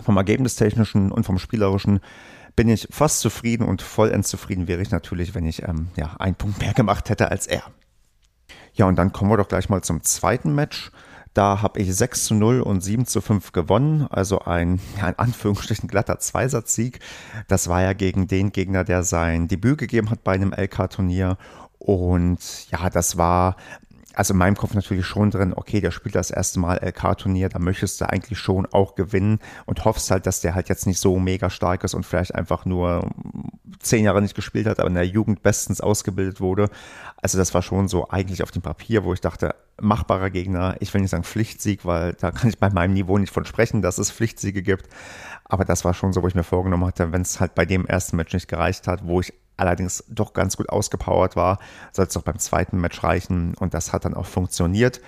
vom 0.04 0.18
Ergebnistechnischen 0.18 1.12
und 1.12 1.26
vom 1.26 1.40
Spielerischen 1.40 2.00
bin 2.56 2.70
ich 2.70 2.88
fast 2.92 3.20
zufrieden 3.20 3.68
und 3.68 3.82
vollends 3.82 4.30
zufrieden 4.30 4.68
wäre 4.68 4.82
ich 4.82 4.92
natürlich, 4.92 5.34
wenn 5.34 5.46
ich 5.46 5.64
ähm, 5.64 5.88
ja, 5.96 6.16
einen 6.20 6.36
Punkt 6.36 6.60
mehr 6.60 6.74
gemacht 6.74 7.10
hätte 7.10 7.32
als 7.32 7.48
er. 7.48 7.64
Ja, 8.74 8.86
und 8.86 8.96
dann 8.96 9.12
kommen 9.12 9.32
wir 9.32 9.38
doch 9.38 9.48
gleich 9.48 9.70
mal 9.70 9.82
zum 9.82 10.04
zweiten 10.04 10.54
Match. 10.54 10.92
Da 11.34 11.62
habe 11.62 11.80
ich 11.80 11.96
6 11.96 12.26
zu 12.26 12.36
0 12.36 12.62
und 12.62 12.82
7 12.82 13.06
zu 13.06 13.20
5 13.20 13.52
gewonnen, 13.54 14.06
also 14.10 14.42
ein, 14.42 14.80
ja, 14.98 15.10
in 15.10 15.18
Anführungsstrichen 15.18 15.88
glatter 15.88 16.20
Zweisatzsieg. 16.20 17.00
Das 17.48 17.68
war 17.68 17.82
ja 17.82 17.94
gegen 17.94 18.28
den 18.28 18.52
Gegner, 18.52 18.84
der 18.84 19.04
sein 19.04 19.48
Debüt 19.48 19.80
gegeben 19.80 20.10
hat 20.12 20.24
bei 20.24 20.34
einem 20.34 20.54
LK-Turnier. 20.54 21.38
Und 21.80 22.70
ja, 22.70 22.90
das 22.90 23.18
war 23.18 23.58
also 24.14 24.34
in 24.34 24.38
meinem 24.38 24.56
Kopf 24.56 24.74
natürlich 24.74 25.06
schon 25.06 25.32
drin, 25.32 25.54
okay, 25.56 25.82
der 25.82 25.92
spielt 25.92 26.16
das 26.16 26.32
erste 26.32 26.60
Mal 26.60 26.78
LK-Turnier, 26.78 27.50
da 27.50 27.60
möchtest 27.60 28.02
du 28.02 28.10
eigentlich 28.10 28.40
schon 28.40 28.66
auch 28.68 28.96
gewinnen 28.96 29.40
und 29.66 29.86
hoffst 29.86 30.12
halt, 30.12 30.26
dass 30.26 30.42
der 30.42 30.56
halt 30.56 30.70
jetzt 30.70 30.88
nicht 30.88 31.00
so 31.00 31.20
mega 31.20 31.50
stark 31.50 31.84
ist 31.84 31.94
und 31.94 32.06
vielleicht 32.06 32.36
einfach 32.36 32.66
nur 32.66 33.10
zehn 33.80 34.06
Jahre 34.06 34.22
nicht 34.22 34.36
gespielt 34.36 34.68
hat, 34.68 34.80
aber 34.80 34.90
in 34.90 34.96
der 34.96 35.08
Jugend 35.08 35.44
bestens 35.44 35.82
ausgebildet 35.82 36.42
wurde. 36.42 36.70
Also 37.22 37.38
das 37.38 37.54
war 37.54 37.62
schon 37.62 37.88
so 37.88 38.10
eigentlich 38.10 38.44
auf 38.44 38.52
dem 38.52 38.62
Papier, 38.62 39.04
wo 39.04 39.14
ich 39.14 39.22
dachte, 39.22 39.56
machbarer 39.82 40.30
Gegner. 40.30 40.76
Ich 40.80 40.94
will 40.94 41.02
nicht 41.02 41.12
sagen 41.12 41.24
Pflichtsieg, 41.24 41.86
weil 41.86 42.14
da 42.14 42.32
kann 42.32 42.50
ich 42.50 42.60
bei 42.60 42.70
meinem 42.70 42.94
Niveau 42.94 43.18
nicht 43.18 43.34
von 43.34 43.46
sprechen, 43.46 43.82
dass 43.82 43.98
es 43.98 44.12
Pflichtsiege 44.12 44.62
gibt. 44.62 44.88
Aber 45.46 45.66
das 45.66 45.84
war 45.86 45.94
schon 45.94 46.14
so, 46.14 46.24
wo 46.24 46.28
ich 46.28 46.36
mir 46.36 46.44
vorgenommen 46.44 46.86
hatte, 46.86 47.12
wenn 47.12 47.22
es 47.22 47.40
halt 47.40 47.56
bei 47.56 47.66
dem 47.66 47.86
ersten 47.86 48.18
Match 48.18 48.34
nicht 48.34 48.48
gereicht 48.48 48.88
hat, 48.88 49.06
wo 49.06 49.20
ich 49.20 49.34
allerdings 49.58 50.04
doch 50.08 50.34
ganz 50.34 50.58
gut 50.58 50.70
ausgepowert 50.70 51.36
war, 51.36 51.60
soll 51.92 52.06
es 52.06 52.14
doch 52.14 52.24
beim 52.24 52.40
zweiten 52.40 52.80
Match 52.80 53.04
reichen 53.04 53.56
und 53.56 53.74
das 53.74 53.94
hat 53.94 54.06
dann 54.06 54.14
auch 54.14 54.26
funktioniert. 54.26 55.02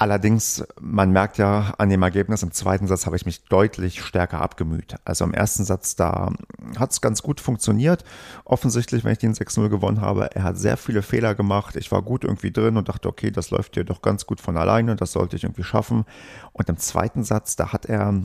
Allerdings, 0.00 0.64
man 0.80 1.10
merkt 1.10 1.38
ja 1.38 1.74
an 1.76 1.88
dem 1.88 2.04
Ergebnis, 2.04 2.44
im 2.44 2.52
zweiten 2.52 2.86
Satz 2.86 3.04
habe 3.04 3.16
ich 3.16 3.26
mich 3.26 3.46
deutlich 3.46 4.00
stärker 4.00 4.40
abgemüht. 4.40 4.94
Also 5.04 5.24
im 5.24 5.34
ersten 5.34 5.64
Satz, 5.64 5.96
da 5.96 6.30
hat 6.78 6.92
es 6.92 7.00
ganz 7.00 7.20
gut 7.20 7.40
funktioniert. 7.40 8.04
Offensichtlich, 8.44 9.02
wenn 9.02 9.10
ich 9.10 9.18
den 9.18 9.34
6-0 9.34 9.68
gewonnen 9.68 10.00
habe, 10.00 10.30
er 10.36 10.44
hat 10.44 10.56
sehr 10.56 10.76
viele 10.76 11.02
Fehler 11.02 11.34
gemacht. 11.34 11.74
Ich 11.74 11.90
war 11.90 12.02
gut 12.02 12.22
irgendwie 12.22 12.52
drin 12.52 12.76
und 12.76 12.88
dachte, 12.88 13.08
okay, 13.08 13.32
das 13.32 13.50
läuft 13.50 13.74
hier 13.74 13.82
doch 13.82 14.00
ganz 14.00 14.24
gut 14.24 14.40
von 14.40 14.56
alleine, 14.56 14.94
das 14.94 15.10
sollte 15.10 15.34
ich 15.34 15.42
irgendwie 15.42 15.64
schaffen. 15.64 16.04
Und 16.52 16.68
im 16.68 16.76
zweiten 16.76 17.24
Satz, 17.24 17.56
da 17.56 17.72
hat 17.72 17.86
er 17.86 18.22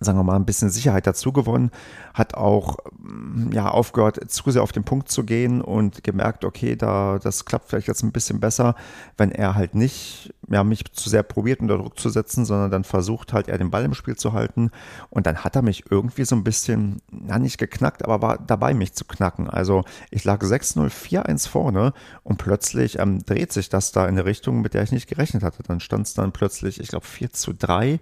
sagen 0.00 0.18
wir 0.18 0.24
mal, 0.24 0.36
ein 0.36 0.46
bisschen 0.46 0.70
Sicherheit 0.70 1.06
dazu 1.06 1.32
gewonnen, 1.32 1.70
hat 2.14 2.34
auch 2.34 2.76
mm, 2.98 3.52
ja, 3.52 3.68
aufgehört, 3.68 4.30
zu 4.30 4.50
sehr 4.50 4.62
auf 4.62 4.72
den 4.72 4.84
Punkt 4.84 5.08
zu 5.08 5.24
gehen 5.24 5.60
und 5.60 6.04
gemerkt, 6.04 6.44
okay, 6.44 6.76
da, 6.76 7.18
das 7.22 7.44
klappt 7.44 7.68
vielleicht 7.68 7.88
jetzt 7.88 8.02
ein 8.02 8.12
bisschen 8.12 8.40
besser, 8.40 8.74
wenn 9.16 9.32
er 9.32 9.54
halt 9.54 9.74
nicht 9.74 10.34
ja, 10.48 10.62
mich 10.62 10.84
zu 10.92 11.10
sehr 11.10 11.22
probiert, 11.22 11.60
unter 11.60 11.78
Druck 11.78 11.98
zu 11.98 12.08
setzen, 12.08 12.44
sondern 12.44 12.70
dann 12.70 12.84
versucht 12.84 13.32
halt, 13.32 13.48
er 13.48 13.58
den 13.58 13.70
Ball 13.70 13.84
im 13.84 13.94
Spiel 13.94 14.16
zu 14.16 14.32
halten. 14.32 14.70
Und 15.10 15.26
dann 15.26 15.38
hat 15.38 15.56
er 15.56 15.62
mich 15.62 15.90
irgendwie 15.90 16.24
so 16.24 16.36
ein 16.36 16.44
bisschen, 16.44 17.02
ja, 17.28 17.38
nicht 17.38 17.58
geknackt, 17.58 18.04
aber 18.04 18.22
war 18.22 18.38
dabei, 18.38 18.74
mich 18.74 18.92
zu 18.92 19.04
knacken. 19.04 19.50
Also 19.50 19.84
ich 20.10 20.24
lag 20.24 20.42
6-0, 20.42 20.90
4-1 20.90 21.48
vorne 21.48 21.92
und 22.22 22.38
plötzlich 22.38 22.98
ähm, 22.98 23.24
dreht 23.24 23.52
sich 23.52 23.68
das 23.68 23.92
da 23.92 24.04
in 24.04 24.10
eine 24.10 24.24
Richtung, 24.24 24.60
mit 24.60 24.74
der 24.74 24.82
ich 24.82 24.92
nicht 24.92 25.08
gerechnet 25.08 25.42
hatte. 25.42 25.62
Dann 25.64 25.80
stand 25.80 26.06
es 26.06 26.14
dann 26.14 26.32
plötzlich, 26.32 26.80
ich 26.80 26.88
glaube, 26.88 27.06
4 27.06 27.32
zu 27.32 27.52
3 27.52 27.98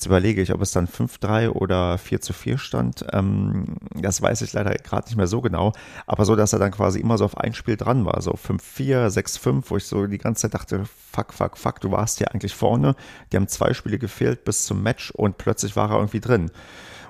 Jetzt 0.00 0.06
überlege 0.06 0.40
ich, 0.40 0.50
ob 0.54 0.62
es 0.62 0.72
dann 0.72 0.88
5-3 0.88 1.50
oder 1.50 1.98
4 1.98 2.22
zu 2.22 2.32
4 2.32 2.56
stand. 2.56 3.04
Ähm, 3.12 3.76
das 3.94 4.22
weiß 4.22 4.40
ich 4.40 4.54
leider 4.54 4.74
gerade 4.76 5.06
nicht 5.06 5.18
mehr 5.18 5.26
so 5.26 5.42
genau. 5.42 5.74
Aber 6.06 6.24
so, 6.24 6.36
dass 6.36 6.54
er 6.54 6.58
dann 6.58 6.70
quasi 6.70 7.00
immer 7.00 7.18
so 7.18 7.26
auf 7.26 7.36
ein 7.36 7.52
Spiel 7.52 7.76
dran 7.76 8.06
war. 8.06 8.22
So 8.22 8.30
5-4, 8.30 9.08
6-5, 9.08 9.64
wo 9.66 9.76
ich 9.76 9.84
so 9.84 10.06
die 10.06 10.16
ganze 10.16 10.40
Zeit 10.40 10.54
dachte, 10.54 10.86
fuck, 10.86 11.34
fuck, 11.34 11.58
fuck, 11.58 11.80
du 11.82 11.90
warst 11.90 12.16
hier 12.16 12.32
eigentlich 12.32 12.54
vorne. 12.54 12.96
Die 13.30 13.36
haben 13.36 13.46
zwei 13.46 13.74
Spiele 13.74 13.98
gefehlt 13.98 14.42
bis 14.46 14.64
zum 14.64 14.82
Match 14.82 15.10
und 15.10 15.36
plötzlich 15.36 15.76
war 15.76 15.90
er 15.90 15.96
irgendwie 15.96 16.20
drin 16.20 16.50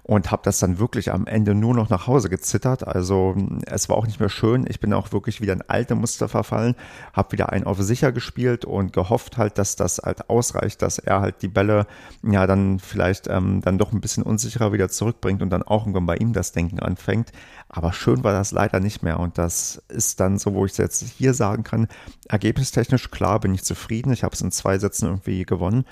und 0.02 0.30
habe 0.30 0.42
das 0.44 0.58
dann 0.58 0.78
wirklich 0.78 1.12
am 1.12 1.26
Ende 1.26 1.54
nur 1.54 1.74
noch 1.74 1.88
nach 1.88 2.06
Hause 2.06 2.28
gezittert. 2.28 2.86
Also 2.86 3.36
es 3.66 3.88
war 3.88 3.96
auch 3.96 4.06
nicht 4.06 4.20
mehr 4.20 4.28
schön. 4.28 4.66
Ich 4.68 4.80
bin 4.80 4.92
auch 4.92 5.12
wirklich 5.12 5.40
wieder 5.40 5.52
in 5.52 5.62
alte 5.62 5.94
Muster 5.94 6.28
verfallen, 6.28 6.74
habe 7.12 7.32
wieder 7.32 7.50
einen 7.50 7.64
auf 7.64 7.80
sicher 7.80 8.12
gespielt 8.12 8.64
und 8.64 8.92
gehofft 8.92 9.36
halt, 9.36 9.58
dass 9.58 9.76
das 9.76 9.98
halt 9.98 10.28
ausreicht, 10.28 10.82
dass 10.82 10.98
er 10.98 11.20
halt 11.20 11.42
die 11.42 11.48
Bälle 11.48 11.86
ja 12.22 12.46
dann 12.46 12.78
vielleicht 12.78 13.28
ähm, 13.28 13.60
dann 13.62 13.78
doch 13.78 13.92
ein 13.92 14.00
bisschen 14.00 14.22
unsicherer 14.22 14.72
wieder 14.72 14.88
zurückbringt 14.88 15.42
und 15.42 15.50
dann 15.50 15.62
auch 15.62 15.82
irgendwann 15.82 16.06
bei 16.06 16.16
ihm 16.16 16.32
das 16.32 16.52
Denken 16.52 16.80
anfängt. 16.80 17.32
Aber 17.68 17.92
schön 17.92 18.24
war 18.24 18.32
das 18.32 18.52
leider 18.52 18.80
nicht 18.80 19.02
mehr 19.02 19.20
und 19.20 19.38
das 19.38 19.82
ist 19.88 20.20
dann 20.20 20.38
so, 20.38 20.54
wo 20.54 20.66
ich 20.66 20.76
jetzt 20.76 21.02
hier 21.02 21.34
sagen 21.34 21.62
kann, 21.62 21.88
ergebnistechnisch 22.28 23.10
klar 23.10 23.40
bin 23.40 23.54
ich 23.54 23.64
zufrieden. 23.64 24.12
Ich 24.12 24.24
habe 24.24 24.34
es 24.34 24.40
in 24.40 24.50
zwei 24.50 24.78
Sätzen 24.78 25.06
irgendwie 25.06 25.44
gewonnen. 25.44 25.84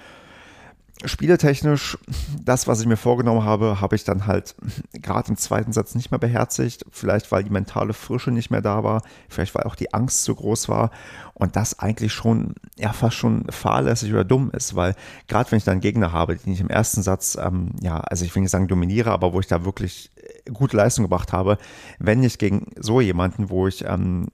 Spieletechnisch, 1.05 1.97
das, 2.45 2.67
was 2.67 2.81
ich 2.81 2.87
mir 2.87 2.97
vorgenommen 2.97 3.45
habe, 3.45 3.81
habe 3.81 3.95
ich 3.95 4.05
dann 4.05 4.27
halt 4.27 4.57
gerade 4.93 5.29
im 5.29 5.37
zweiten 5.37 5.73
Satz 5.73 5.95
nicht 5.95 6.11
mehr 6.11 6.19
beherzigt. 6.19 6.85
Vielleicht, 6.91 7.31
weil 7.31 7.45
die 7.45 7.51
mentale 7.51 7.93
Frische 7.93 8.31
nicht 8.33 8.51
mehr 8.51 8.63
da 8.63 8.83
war. 8.83 9.03
Vielleicht, 9.29 9.55
weil 9.55 9.65
auch 9.65 9.77
die 9.77 9.95
Angst 9.95 10.25
zu 10.25 10.35
groß 10.35 10.69
war. 10.69 10.91
Und 11.35 11.55
das 11.55 11.79
eigentlich 11.79 12.13
schon, 12.13 12.55
ja, 12.77 12.93
fast 12.93 13.17
schon 13.17 13.45
fahrlässig 13.49 14.13
oder 14.13 14.25
dumm 14.25 14.51
ist, 14.51 14.75
weil 14.75 14.97
gerade 15.29 15.51
wenn 15.53 15.59
ich 15.59 15.65
dann 15.65 15.81
Gegner 15.81 16.13
habe, 16.13 16.35
den 16.35 16.53
ich 16.53 16.61
im 16.61 16.69
ersten 16.69 17.03
Satz, 17.03 17.39
ähm, 17.41 17.71
ja, 17.81 18.01
also 18.01 18.25
ich 18.25 18.35
will 18.35 18.43
nicht 18.43 18.51
sagen 18.51 18.67
dominiere, 18.67 19.13
aber 19.13 19.33
wo 19.33 19.39
ich 19.39 19.47
da 19.47 19.65
wirklich 19.65 20.11
gute 20.53 20.77
Leistung 20.77 21.05
gebracht 21.05 21.33
habe, 21.33 21.59
wenn 21.99 22.23
ich 22.23 22.39
gegen 22.39 22.73
so 22.77 23.01
jemanden, 23.01 23.51
wo 23.51 23.69
ich 23.69 23.85
ähm, 23.85 24.29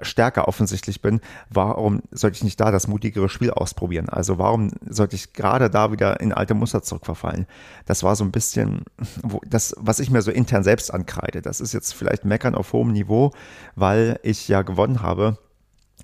stärker 0.00 0.48
offensichtlich 0.48 1.00
bin, 1.00 1.20
warum 1.48 2.02
sollte 2.10 2.36
ich 2.36 2.44
nicht 2.44 2.60
da 2.60 2.70
das 2.70 2.88
mutigere 2.88 3.28
Spiel 3.28 3.50
ausprobieren? 3.50 4.08
Also 4.08 4.38
warum 4.38 4.72
sollte 4.86 5.16
ich 5.16 5.32
gerade 5.32 5.70
da 5.70 5.92
wieder 5.92 6.20
in 6.20 6.32
alte 6.32 6.54
Muster 6.54 6.82
zurückverfallen? 6.82 7.46
Das 7.86 8.02
war 8.02 8.16
so 8.16 8.24
ein 8.24 8.32
bisschen 8.32 8.84
wo, 9.22 9.40
das, 9.46 9.74
was 9.78 10.00
ich 10.00 10.10
mir 10.10 10.22
so 10.22 10.30
intern 10.30 10.64
selbst 10.64 10.92
ankreide. 10.92 11.42
Das 11.42 11.60
ist 11.60 11.72
jetzt 11.72 11.94
vielleicht 11.94 12.24
Meckern 12.24 12.54
auf 12.54 12.72
hohem 12.72 12.92
Niveau, 12.92 13.32
weil 13.74 14.20
ich 14.22 14.48
ja 14.48 14.62
gewonnen 14.62 15.02
habe. 15.02 15.38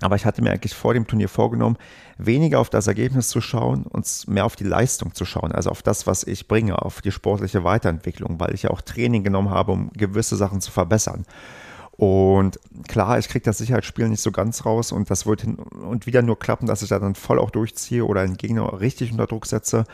Aber 0.01 0.15
ich 0.15 0.25
hatte 0.25 0.41
mir 0.41 0.51
eigentlich 0.51 0.73
vor 0.73 0.93
dem 0.95 1.05
Turnier 1.05 1.29
vorgenommen, 1.29 1.77
weniger 2.17 2.59
auf 2.59 2.69
das 2.69 2.87
Ergebnis 2.87 3.29
zu 3.29 3.41
schauen 3.41 3.83
und 3.83 4.27
mehr 4.27 4.45
auf 4.45 4.55
die 4.55 4.63
Leistung 4.63 5.13
zu 5.13 5.23
schauen, 5.23 5.51
also 5.51 5.69
auf 5.69 5.83
das, 5.83 6.07
was 6.07 6.23
ich 6.23 6.47
bringe, 6.47 6.81
auf 6.81 7.01
die 7.01 7.11
sportliche 7.11 7.63
Weiterentwicklung, 7.63 8.39
weil 8.39 8.53
ich 8.55 8.63
ja 8.63 8.71
auch 8.71 8.81
Training 8.81 9.23
genommen 9.23 9.51
habe, 9.51 9.71
um 9.71 9.91
gewisse 9.93 10.35
Sachen 10.35 10.61
zu 10.61 10.71
verbessern. 10.71 11.25
Und 12.03 12.59
klar, 12.89 13.17
ich 13.17 13.29
kriege 13.29 13.45
das 13.45 13.59
Sicherheitsspiel 13.59 14.09
nicht 14.09 14.21
so 14.21 14.33
ganz 14.33 14.65
raus 14.65 14.91
und 14.91 15.09
das 15.09 15.25
wird 15.25 15.39
hin 15.39 15.55
und 15.55 16.05
wieder 16.05 16.21
nur 16.21 16.37
klappen, 16.37 16.65
dass 16.65 16.81
ich 16.81 16.89
da 16.89 16.99
dann 16.99 17.15
voll 17.15 17.39
auch 17.39 17.49
durchziehe 17.49 18.03
oder 18.03 18.19
einen 18.19 18.35
Gegner 18.35 18.81
richtig 18.81 19.13
unter 19.13 19.25
Druck 19.25 19.45
setze. 19.45 19.85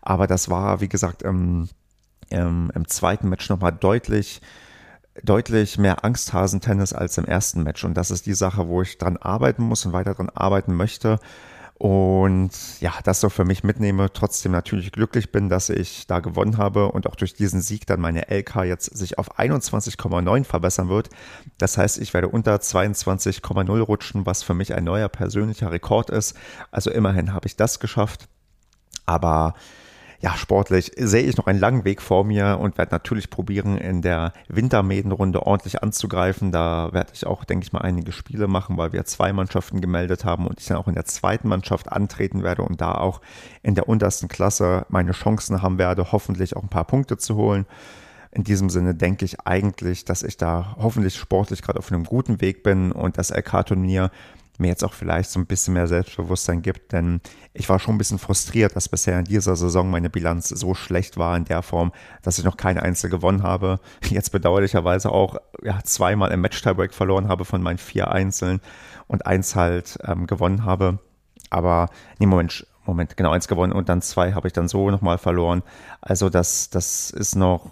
Aber 0.00 0.26
das 0.26 0.48
war, 0.48 0.80
wie 0.80 0.88
gesagt, 0.88 1.22
im, 1.22 1.68
im, 2.30 2.72
im 2.74 2.88
zweiten 2.88 3.28
Match 3.28 3.50
nochmal 3.50 3.72
deutlich, 3.72 4.40
deutlich 5.22 5.76
mehr 5.76 6.06
Angsthasentennis 6.06 6.94
als 6.94 7.18
im 7.18 7.26
ersten 7.26 7.64
Match. 7.64 7.84
Und 7.84 7.92
das 7.98 8.10
ist 8.10 8.24
die 8.24 8.32
Sache, 8.32 8.66
wo 8.68 8.80
ich 8.80 8.96
dran 8.96 9.18
arbeiten 9.18 9.62
muss 9.62 9.84
und 9.84 9.92
weiter 9.92 10.14
dran 10.14 10.30
arbeiten 10.30 10.72
möchte. 10.74 11.18
Und 11.78 12.50
ja, 12.80 12.92
das 13.04 13.20
so 13.20 13.28
für 13.28 13.44
mich 13.44 13.62
mitnehme, 13.62 14.12
trotzdem 14.12 14.50
natürlich 14.50 14.90
glücklich 14.90 15.30
bin, 15.30 15.48
dass 15.48 15.70
ich 15.70 16.08
da 16.08 16.18
gewonnen 16.18 16.58
habe 16.58 16.90
und 16.90 17.06
auch 17.06 17.14
durch 17.14 17.34
diesen 17.34 17.62
Sieg 17.62 17.86
dann 17.86 18.00
meine 18.00 18.28
LK 18.28 18.64
jetzt 18.64 18.96
sich 18.96 19.16
auf 19.16 19.38
21,9 19.38 20.42
verbessern 20.42 20.88
wird. 20.88 21.08
Das 21.56 21.78
heißt, 21.78 21.98
ich 21.98 22.14
werde 22.14 22.28
unter 22.28 22.56
22,0 22.56 23.80
rutschen, 23.80 24.26
was 24.26 24.42
für 24.42 24.54
mich 24.54 24.74
ein 24.74 24.82
neuer 24.82 25.08
persönlicher 25.08 25.70
Rekord 25.70 26.10
ist. 26.10 26.36
Also 26.72 26.90
immerhin 26.90 27.32
habe 27.32 27.46
ich 27.46 27.54
das 27.54 27.78
geschafft. 27.78 28.26
Aber 29.06 29.54
ja, 30.20 30.36
sportlich 30.36 30.90
sehe 30.96 31.22
ich 31.22 31.36
noch 31.36 31.46
einen 31.46 31.60
langen 31.60 31.84
Weg 31.84 32.02
vor 32.02 32.24
mir 32.24 32.58
und 32.60 32.76
werde 32.76 32.92
natürlich 32.92 33.30
probieren, 33.30 33.78
in 33.78 34.02
der 34.02 34.32
Wintermädenrunde 34.48 35.46
ordentlich 35.46 35.80
anzugreifen. 35.80 36.50
Da 36.50 36.92
werde 36.92 37.12
ich 37.14 37.24
auch, 37.24 37.44
denke 37.44 37.64
ich 37.64 37.72
mal, 37.72 37.82
einige 37.82 38.10
Spiele 38.10 38.48
machen, 38.48 38.76
weil 38.76 38.92
wir 38.92 39.04
zwei 39.04 39.32
Mannschaften 39.32 39.80
gemeldet 39.80 40.24
haben 40.24 40.48
und 40.48 40.58
ich 40.58 40.66
dann 40.66 40.78
auch 40.78 40.88
in 40.88 40.94
der 40.94 41.04
zweiten 41.04 41.46
Mannschaft 41.46 41.92
antreten 41.92 42.42
werde 42.42 42.62
und 42.62 42.80
da 42.80 42.94
auch 42.94 43.20
in 43.62 43.76
der 43.76 43.88
untersten 43.88 44.26
Klasse 44.26 44.86
meine 44.88 45.12
Chancen 45.12 45.62
haben 45.62 45.78
werde, 45.78 46.10
hoffentlich 46.10 46.56
auch 46.56 46.62
ein 46.62 46.68
paar 46.68 46.86
Punkte 46.86 47.16
zu 47.16 47.36
holen. 47.36 47.64
In 48.32 48.42
diesem 48.44 48.70
Sinne 48.70 48.94
denke 48.94 49.24
ich 49.24 49.40
eigentlich, 49.46 50.04
dass 50.04 50.24
ich 50.24 50.36
da 50.36 50.76
hoffentlich 50.78 51.14
sportlich 51.14 51.62
gerade 51.62 51.78
auf 51.78 51.92
einem 51.92 52.04
guten 52.04 52.40
Weg 52.40 52.62
bin 52.62 52.90
und 52.92 53.18
das 53.18 53.30
LK-Turnier 53.30 54.10
mir 54.58 54.68
jetzt 54.68 54.84
auch 54.84 54.92
vielleicht 54.92 55.30
so 55.30 55.38
ein 55.38 55.46
bisschen 55.46 55.74
mehr 55.74 55.86
Selbstbewusstsein 55.86 56.62
gibt, 56.62 56.92
denn 56.92 57.20
ich 57.52 57.68
war 57.68 57.78
schon 57.78 57.94
ein 57.94 57.98
bisschen 57.98 58.18
frustriert, 58.18 58.74
dass 58.76 58.88
bisher 58.88 59.18
in 59.18 59.24
dieser 59.24 59.56
Saison 59.56 59.90
meine 59.90 60.10
Bilanz 60.10 60.48
so 60.48 60.74
schlecht 60.74 61.16
war 61.16 61.36
in 61.36 61.44
der 61.44 61.62
Form, 61.62 61.92
dass 62.22 62.38
ich 62.38 62.44
noch 62.44 62.56
keine 62.56 62.82
Einzel 62.82 63.10
gewonnen 63.10 63.42
habe. 63.42 63.80
Jetzt 64.08 64.30
bedauerlicherweise 64.30 65.10
auch 65.10 65.36
ja, 65.62 65.82
zweimal 65.84 66.32
im 66.32 66.40
Match-Tiebreak 66.40 66.92
verloren 66.92 67.28
habe 67.28 67.44
von 67.44 67.62
meinen 67.62 67.78
vier 67.78 68.10
Einzeln 68.10 68.60
und 69.06 69.26
eins 69.26 69.54
halt 69.56 69.98
ähm, 70.04 70.26
gewonnen 70.26 70.64
habe. 70.64 70.98
Aber, 71.50 71.88
nee, 72.18 72.26
Moment, 72.26 72.66
Moment, 72.84 73.16
genau 73.16 73.30
eins 73.30 73.48
gewonnen 73.48 73.72
und 73.72 73.88
dann 73.88 74.02
zwei 74.02 74.32
habe 74.32 74.46
ich 74.46 74.52
dann 74.52 74.66
so 74.66 74.90
nochmal 74.90 75.18
verloren. 75.18 75.62
Also 76.00 76.30
das, 76.30 76.70
das 76.70 77.10
ist 77.10 77.36
noch, 77.36 77.70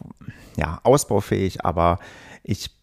ja, 0.56 0.80
ausbaufähig, 0.82 1.64
aber 1.64 1.98
ich 2.42 2.75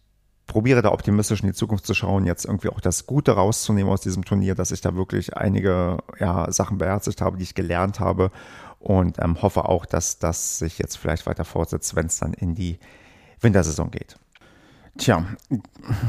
probiere 0.46 0.82
da 0.82 0.92
optimistisch 0.92 1.40
in 1.40 1.48
die 1.48 1.54
Zukunft 1.54 1.86
zu 1.86 1.94
schauen, 1.94 2.26
jetzt 2.26 2.44
irgendwie 2.44 2.68
auch 2.68 2.80
das 2.80 3.06
Gute 3.06 3.32
rauszunehmen 3.32 3.92
aus 3.92 4.02
diesem 4.02 4.24
Turnier, 4.24 4.54
dass 4.54 4.70
ich 4.70 4.80
da 4.80 4.94
wirklich 4.94 5.36
einige 5.36 5.98
ja, 6.18 6.50
Sachen 6.52 6.78
beherzigt 6.78 7.20
habe, 7.20 7.38
die 7.38 7.44
ich 7.44 7.54
gelernt 7.54 8.00
habe 8.00 8.30
und 8.78 9.18
ähm, 9.18 9.40
hoffe 9.40 9.66
auch, 9.66 9.86
dass 9.86 10.18
das 10.18 10.58
sich 10.58 10.78
jetzt 10.78 10.96
vielleicht 10.96 11.26
weiter 11.26 11.44
fortsetzt, 11.44 11.96
wenn 11.96 12.06
es 12.06 12.18
dann 12.18 12.34
in 12.34 12.54
die 12.54 12.78
Wintersaison 13.40 13.90
geht. 13.90 14.16
Tja, 14.96 15.24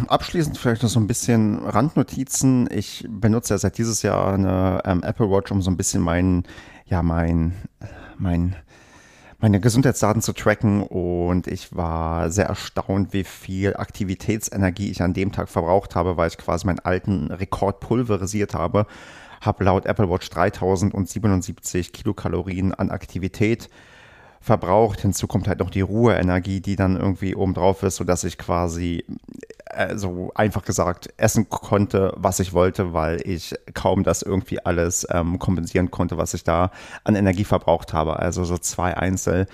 abschließend 0.08 0.58
vielleicht 0.58 0.84
noch 0.84 0.90
so 0.90 1.00
ein 1.00 1.08
bisschen 1.08 1.58
Randnotizen. 1.58 2.70
Ich 2.72 3.08
benutze 3.10 3.56
ja 3.56 3.58
seit 3.58 3.80
dieses 3.80 4.04
Jahr 4.04 4.34
eine 4.34 4.82
ähm, 4.86 5.02
Apple 5.02 5.30
Watch, 5.32 5.52
um 5.52 5.62
so 5.62 5.72
ein 5.72 5.78
bisschen 5.78 6.04
mein, 6.04 6.44
ja, 6.86 7.02
mein, 7.02 7.54
mein, 8.20 8.56
meine 9.46 9.60
Gesundheitsdaten 9.60 10.24
zu 10.24 10.34
tracken 10.34 10.82
und 10.82 11.46
ich 11.46 11.76
war 11.76 12.32
sehr 12.32 12.48
erstaunt, 12.48 13.14
wie 13.14 13.24
viel 13.24 13.76
Aktivitätsenergie 13.76 14.90
ich 14.90 15.04
an 15.04 15.14
dem 15.14 15.32
Tag 15.32 15.50
verbraucht 15.50 15.94
habe, 15.94 16.18
weil 16.18 16.30
ich 16.30 16.40
quasi 16.40 16.66
meinen 16.66 16.80
alten 16.80 17.30
Rekord 17.30 17.80
pulverisiert 17.80 18.56
habe. 18.56 18.88
Habe 19.42 19.66
laut 19.66 19.86
Apple 19.86 20.10
Watch 20.10 20.28
3077 20.32 21.94
Kilokalorien 21.94 22.74
an 22.74 22.90
Aktivität 22.90 23.70
verbraucht. 24.46 25.02
Hinzu 25.02 25.28
kommt 25.28 25.48
halt 25.48 25.60
noch 25.60 25.70
die 25.70 25.82
Ruheenergie, 25.82 26.62
die 26.62 26.76
dann 26.76 26.96
irgendwie 26.96 27.36
oben 27.36 27.54
drauf 27.54 27.84
ist, 27.84 27.96
sodass 27.98 28.24
ich 28.24 28.38
quasi 28.38 29.04
äh, 29.66 29.98
so 29.98 30.32
einfach 30.36 30.64
gesagt 30.64 31.14
essen 31.18 31.50
konnte, 31.50 32.14
was 32.16 32.40
ich 32.40 32.54
wollte, 32.54 32.94
weil 32.94 33.22
ich 33.28 33.56
kaum 33.74 34.04
das 34.04 34.22
irgendwie 34.22 34.64
alles 34.64 35.08
ähm, 35.12 35.40
kompensieren 35.40 35.92
konnte, 35.92 36.18
was 36.18 36.34
ich 36.34 36.44
da 36.44 36.72
an 37.04 37.16
Energie 37.16 37.44
verbraucht 37.44 37.94
habe. 37.94 38.20
Also 38.20 38.46
so 38.46 38.58
zwei 38.58 38.96
Einzel. 38.96 39.48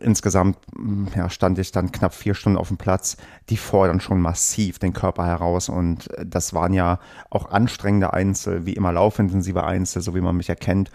Insgesamt 0.00 0.58
mm, 0.76 1.06
ja, 1.16 1.28
stand 1.28 1.58
ich 1.58 1.72
dann 1.72 1.90
knapp 1.90 2.14
vier 2.14 2.34
Stunden 2.34 2.58
auf 2.58 2.68
dem 2.68 2.76
Platz. 2.76 3.16
Die 3.50 3.56
fordern 3.56 4.00
schon 4.00 4.20
massiv 4.20 4.78
den 4.78 4.92
Körper 4.92 5.26
heraus 5.26 5.68
und 5.68 6.08
das 6.24 6.54
waren 6.54 6.72
ja 6.72 7.00
auch 7.28 7.50
anstrengende 7.50 8.12
Einzel, 8.12 8.64
wie 8.66 8.74
immer 8.74 8.92
laufintensive 8.92 9.64
Einzel, 9.64 10.00
so 10.00 10.14
wie 10.14 10.20
man 10.20 10.36
mich 10.36 10.48
erkennt. 10.48 10.90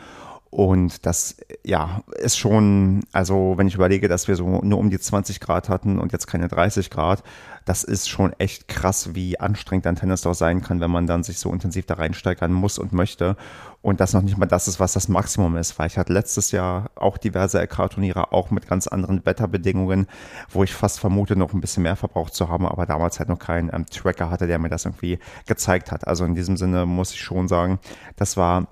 Und 0.50 1.06
das, 1.06 1.38
ja, 1.66 2.02
ist 2.20 2.38
schon, 2.38 3.02
also 3.12 3.56
wenn 3.58 3.68
ich 3.68 3.76
überlege, 3.76 4.08
dass 4.08 4.28
wir 4.28 4.36
so 4.36 4.62
nur 4.62 4.80
um 4.80 4.90
die 4.90 5.00
20 5.00 5.42
Grad 5.42 5.68
hatten 5.68 6.00
und 6.00 6.14
jetzt 6.14 6.28
keine 6.28 6.48
30 6.48 6.90
Grad, 6.90 7.22
das 7.66 7.84
ist 7.84 8.08
schon 8.08 8.32
echt 8.40 8.70
krass, 8.70 9.14
wie 9.14 9.40
anstrengend 9.42 9.88
ein 9.88 9.98
Tennis 9.98 10.22
doch 10.22 10.34
sein 10.34 10.62
kann, 10.62 10.80
wenn 10.80 10.90
man 10.90 11.06
dann 11.06 11.24
sich 11.24 11.38
so 11.38 11.52
intensiv 11.52 11.86
da 11.86 11.96
reinsteigern 11.96 12.54
muss 12.54 12.80
und 12.80 12.94
möchte. 12.94 13.36
Und 13.82 14.00
das 14.00 14.14
noch 14.14 14.22
nicht 14.22 14.38
mal 14.38 14.46
das 14.46 14.70
ist, 14.70 14.80
was 14.80 14.94
das 14.94 15.10
Maximum 15.10 15.58
ist, 15.58 15.78
weil 15.78 15.88
ich 15.88 15.98
hatte 15.98 16.14
letztes 16.14 16.52
Jahr 16.52 16.92
auch 16.96 17.18
diverse 17.18 17.60
LK-Turniere, 17.62 18.32
auch 18.32 18.50
mit 18.50 18.68
ganz 18.68 18.88
anderen 18.88 19.26
Wetterbedingungen, 19.26 20.08
wo 20.50 20.64
ich 20.64 20.74
fast 20.74 21.00
vermute, 21.00 21.36
noch 21.36 21.54
ein 21.54 21.62
bisschen 21.62 21.84
mehr 21.84 21.98
verbraucht 21.98 22.34
zu 22.34 22.48
haben, 22.48 22.66
aber 22.66 22.86
damals 22.86 23.20
halt 23.20 23.28
noch 23.28 23.40
keinen 23.40 23.70
ähm, 23.74 23.86
Tracker 23.86 24.30
hatte, 24.30 24.48
der 24.48 24.60
mir 24.60 24.70
das 24.70 24.86
irgendwie 24.86 25.20
gezeigt 25.46 25.92
hat. 25.92 26.08
Also 26.08 26.24
in 26.24 26.36
diesem 26.36 26.56
Sinne 26.56 26.86
muss 26.86 27.12
ich 27.12 27.20
schon 27.20 27.50
sagen, 27.50 27.80
das 28.16 28.38
war 28.38 28.68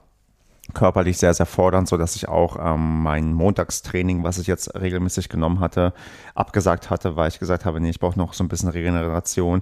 körperlich 0.73 1.17
sehr, 1.17 1.33
sehr 1.33 1.45
fordernd, 1.45 1.87
so 1.87 1.97
dass 1.97 2.15
ich 2.15 2.27
auch 2.27 2.57
ähm, 2.59 3.03
mein 3.03 3.33
Montagstraining, 3.33 4.23
was 4.23 4.37
ich 4.39 4.47
jetzt 4.47 4.73
regelmäßig 4.75 5.29
genommen 5.29 5.59
hatte, 5.59 5.93
abgesagt 6.33 6.89
hatte, 6.89 7.15
weil 7.15 7.29
ich 7.29 7.39
gesagt 7.39 7.65
habe, 7.65 7.79
nee, 7.79 7.89
ich 7.89 7.99
brauche 7.99 8.17
noch 8.17 8.33
so 8.33 8.43
ein 8.43 8.47
bisschen 8.47 8.69
Regeneration. 8.69 9.61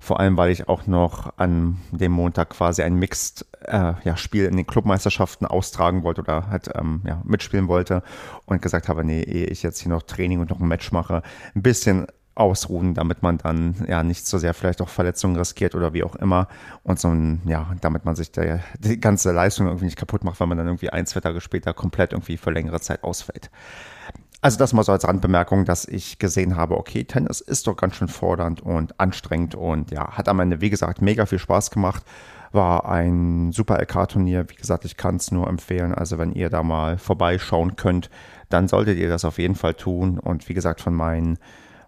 Vor 0.00 0.20
allem, 0.20 0.36
weil 0.36 0.50
ich 0.50 0.68
auch 0.68 0.86
noch 0.86 1.32
an 1.38 1.78
dem 1.90 2.12
Montag 2.12 2.50
quasi 2.50 2.82
ein 2.82 2.94
Mixed 2.94 3.46
äh, 3.62 3.94
ja, 4.04 4.14
in 4.32 4.56
den 4.56 4.66
Clubmeisterschaften 4.66 5.46
austragen 5.46 6.02
wollte 6.02 6.20
oder 6.20 6.48
halt 6.48 6.70
ähm, 6.74 7.00
ja, 7.06 7.22
mitspielen 7.24 7.68
wollte 7.68 8.02
und 8.44 8.60
gesagt 8.60 8.88
habe, 8.88 9.02
nee, 9.02 9.22
ehe 9.22 9.46
ich 9.46 9.62
jetzt 9.62 9.80
hier 9.80 9.90
noch 9.90 10.02
Training 10.02 10.40
und 10.40 10.50
noch 10.50 10.60
ein 10.60 10.68
Match 10.68 10.92
mache, 10.92 11.22
ein 11.54 11.62
bisschen 11.62 12.06
ausruhen, 12.34 12.94
damit 12.94 13.22
man 13.22 13.38
dann 13.38 13.74
ja 13.88 14.02
nicht 14.02 14.26
so 14.26 14.38
sehr 14.38 14.54
vielleicht 14.54 14.82
auch 14.82 14.88
Verletzungen 14.88 15.36
riskiert 15.36 15.74
oder 15.74 15.92
wie 15.92 16.04
auch 16.04 16.16
immer 16.16 16.48
und 16.82 16.98
so 16.98 17.08
ein, 17.08 17.42
ja, 17.46 17.72
damit 17.80 18.04
man 18.04 18.16
sich 18.16 18.32
der, 18.32 18.60
die 18.78 18.98
ganze 18.98 19.32
Leistung 19.32 19.66
irgendwie 19.66 19.86
nicht 19.86 19.98
kaputt 19.98 20.24
macht, 20.24 20.40
weil 20.40 20.48
man 20.48 20.58
dann 20.58 20.66
irgendwie 20.66 20.90
ein, 20.90 21.06
zwei 21.06 21.20
Tage 21.20 21.40
später 21.40 21.74
komplett 21.74 22.12
irgendwie 22.12 22.36
für 22.36 22.50
längere 22.50 22.80
Zeit 22.80 23.04
ausfällt. 23.04 23.50
Also 24.40 24.58
das 24.58 24.74
mal 24.74 24.82
so 24.82 24.92
als 24.92 25.08
Randbemerkung, 25.08 25.64
dass 25.64 25.88
ich 25.88 26.18
gesehen 26.18 26.54
habe, 26.56 26.76
okay, 26.76 27.04
Tennis 27.04 27.40
ist 27.40 27.66
doch 27.66 27.76
ganz 27.76 27.96
schön 27.96 28.08
fordernd 28.08 28.60
und 28.60 29.00
anstrengend 29.00 29.54
und 29.54 29.90
ja, 29.90 30.18
hat 30.18 30.28
am 30.28 30.38
Ende, 30.38 30.60
wie 30.60 30.68
gesagt, 30.68 31.00
mega 31.00 31.24
viel 31.24 31.38
Spaß 31.38 31.70
gemacht. 31.70 32.04
War 32.52 32.86
ein 32.86 33.52
super 33.52 33.80
LK-Turnier. 33.80 34.50
Wie 34.50 34.54
gesagt, 34.54 34.84
ich 34.84 34.98
kann 34.98 35.16
es 35.16 35.32
nur 35.32 35.48
empfehlen. 35.48 35.94
Also 35.94 36.18
wenn 36.18 36.32
ihr 36.32 36.50
da 36.50 36.62
mal 36.62 36.98
vorbeischauen 36.98 37.76
könnt, 37.76 38.10
dann 38.50 38.68
solltet 38.68 38.98
ihr 38.98 39.08
das 39.08 39.24
auf 39.24 39.38
jeden 39.38 39.54
Fall 39.54 39.74
tun. 39.74 40.18
Und 40.18 40.46
wie 40.48 40.54
gesagt, 40.54 40.82
von 40.82 40.94
meinen 40.94 41.38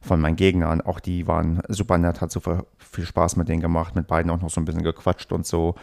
von 0.06 0.20
meinen 0.20 0.36
Gegnern. 0.36 0.80
Auch 0.80 1.00
die 1.00 1.26
waren 1.26 1.62
super 1.68 1.98
nett, 1.98 2.20
hat 2.20 2.30
super 2.30 2.64
viel 2.78 3.04
Spaß 3.04 3.36
mit 3.36 3.48
denen 3.48 3.60
gemacht, 3.60 3.94
mit 3.94 4.06
beiden 4.06 4.30
auch 4.30 4.40
noch 4.40 4.50
so 4.50 4.60
ein 4.60 4.64
bisschen 4.64 4.82
gequatscht 4.82 5.32
und 5.32 5.46
so. 5.46 5.74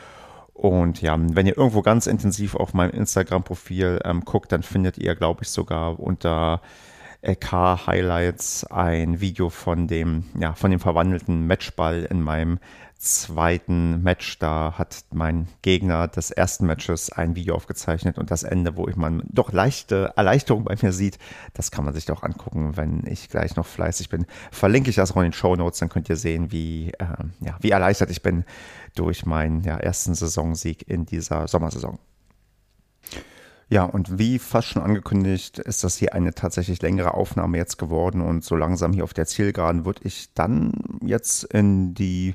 Und 0.54 1.02
ja, 1.02 1.18
wenn 1.20 1.48
ihr 1.48 1.58
irgendwo 1.58 1.82
ganz 1.82 2.08
intensiv 2.08 2.56
auf 2.56 2.74
meinem 2.74 2.92
Instagram-Profil 2.92 4.02
ähm, 4.06 4.22
guckt, 4.24 4.52
dann 4.52 4.64
findet 4.64 4.98
ihr, 4.98 5.16
glaube 5.16 5.44
ich, 5.44 5.50
sogar 5.50 6.00
unter 6.00 6.62
LK 7.24 7.88
Highlights 7.88 8.66
ein 8.66 9.22
Video 9.22 9.50
von 9.50 9.88
dem, 9.88 10.26
ja, 10.38 10.54
von 10.54 10.72
dem 10.72 10.82
verwandelten 10.82 11.48
Matchball 11.48 12.04
in 12.04 12.22
meinem 12.22 12.60
zweiten 12.98 14.02
Match, 14.02 14.40
da 14.40 14.76
hat 14.78 15.04
mein 15.12 15.48
Gegner 15.62 16.08
des 16.08 16.32
ersten 16.32 16.66
Matches 16.66 17.12
ein 17.12 17.36
Video 17.36 17.56
aufgezeichnet 17.56 18.18
und 18.18 18.32
das 18.32 18.44
Ende, 18.44 18.78
wo 18.78 18.88
ich 18.88 18.96
man 18.96 19.24
doch 19.26 19.52
leichte 19.52 20.14
Erleichterung 20.16 20.64
bei 20.64 20.76
mir 20.82 20.94
sieht, 20.94 21.18
das 21.54 21.72
kann 21.72 21.86
man 21.86 21.94
sich 21.94 22.06
doch 22.06 22.24
angucken, 22.24 22.78
wenn 22.78 23.06
ich 23.06 23.30
gleich 23.30 23.56
noch 23.56 23.66
fleißig 23.66 24.10
bin. 24.10 24.26
Verlinke 24.52 24.90
ich 24.90 24.96
das 24.96 25.12
auch 25.12 25.18
in 25.18 25.24
den 25.24 25.34
Show 25.34 25.56
Notes, 25.56 25.80
dann 25.80 25.90
könnt 25.90 26.10
ihr 26.10 26.16
sehen, 26.16 26.52
wie, 26.52 26.92
äh, 26.98 27.06
ja, 27.42 27.58
wie 27.60 27.72
erleichtert 27.72 28.10
ich 28.10 28.22
bin 28.22 28.46
durch 28.96 29.26
meinen 29.26 29.64
ja, 29.64 29.78
ersten 29.78 30.14
Saisonsieg 30.14 30.88
in 30.88 31.06
dieser 31.06 31.48
Sommersaison. 31.48 32.00
Ja, 33.69 33.84
und 33.84 34.19
wie 34.19 34.39
fast 34.39 34.67
schon 34.67 34.84
angekündigt, 34.84 35.58
ist 35.60 35.84
das 35.84 35.97
hier 35.97 36.13
eine 36.13 36.34
tatsächlich 36.34 36.82
längere 36.82 37.13
Aufnahme 37.13 37.58
jetzt 37.58 37.78
geworden 37.78 38.21
und 38.21 38.43
so 38.43 38.56
langsam 38.56 38.93
hier 38.93 39.04
auf 39.04 39.13
der 39.13 39.26
Zielgeraden 39.26 39.86
würde 39.86 40.02
ich 40.04 40.34
dann 40.34 40.73
jetzt 41.02 41.43
in 41.45 41.93
die 41.93 42.34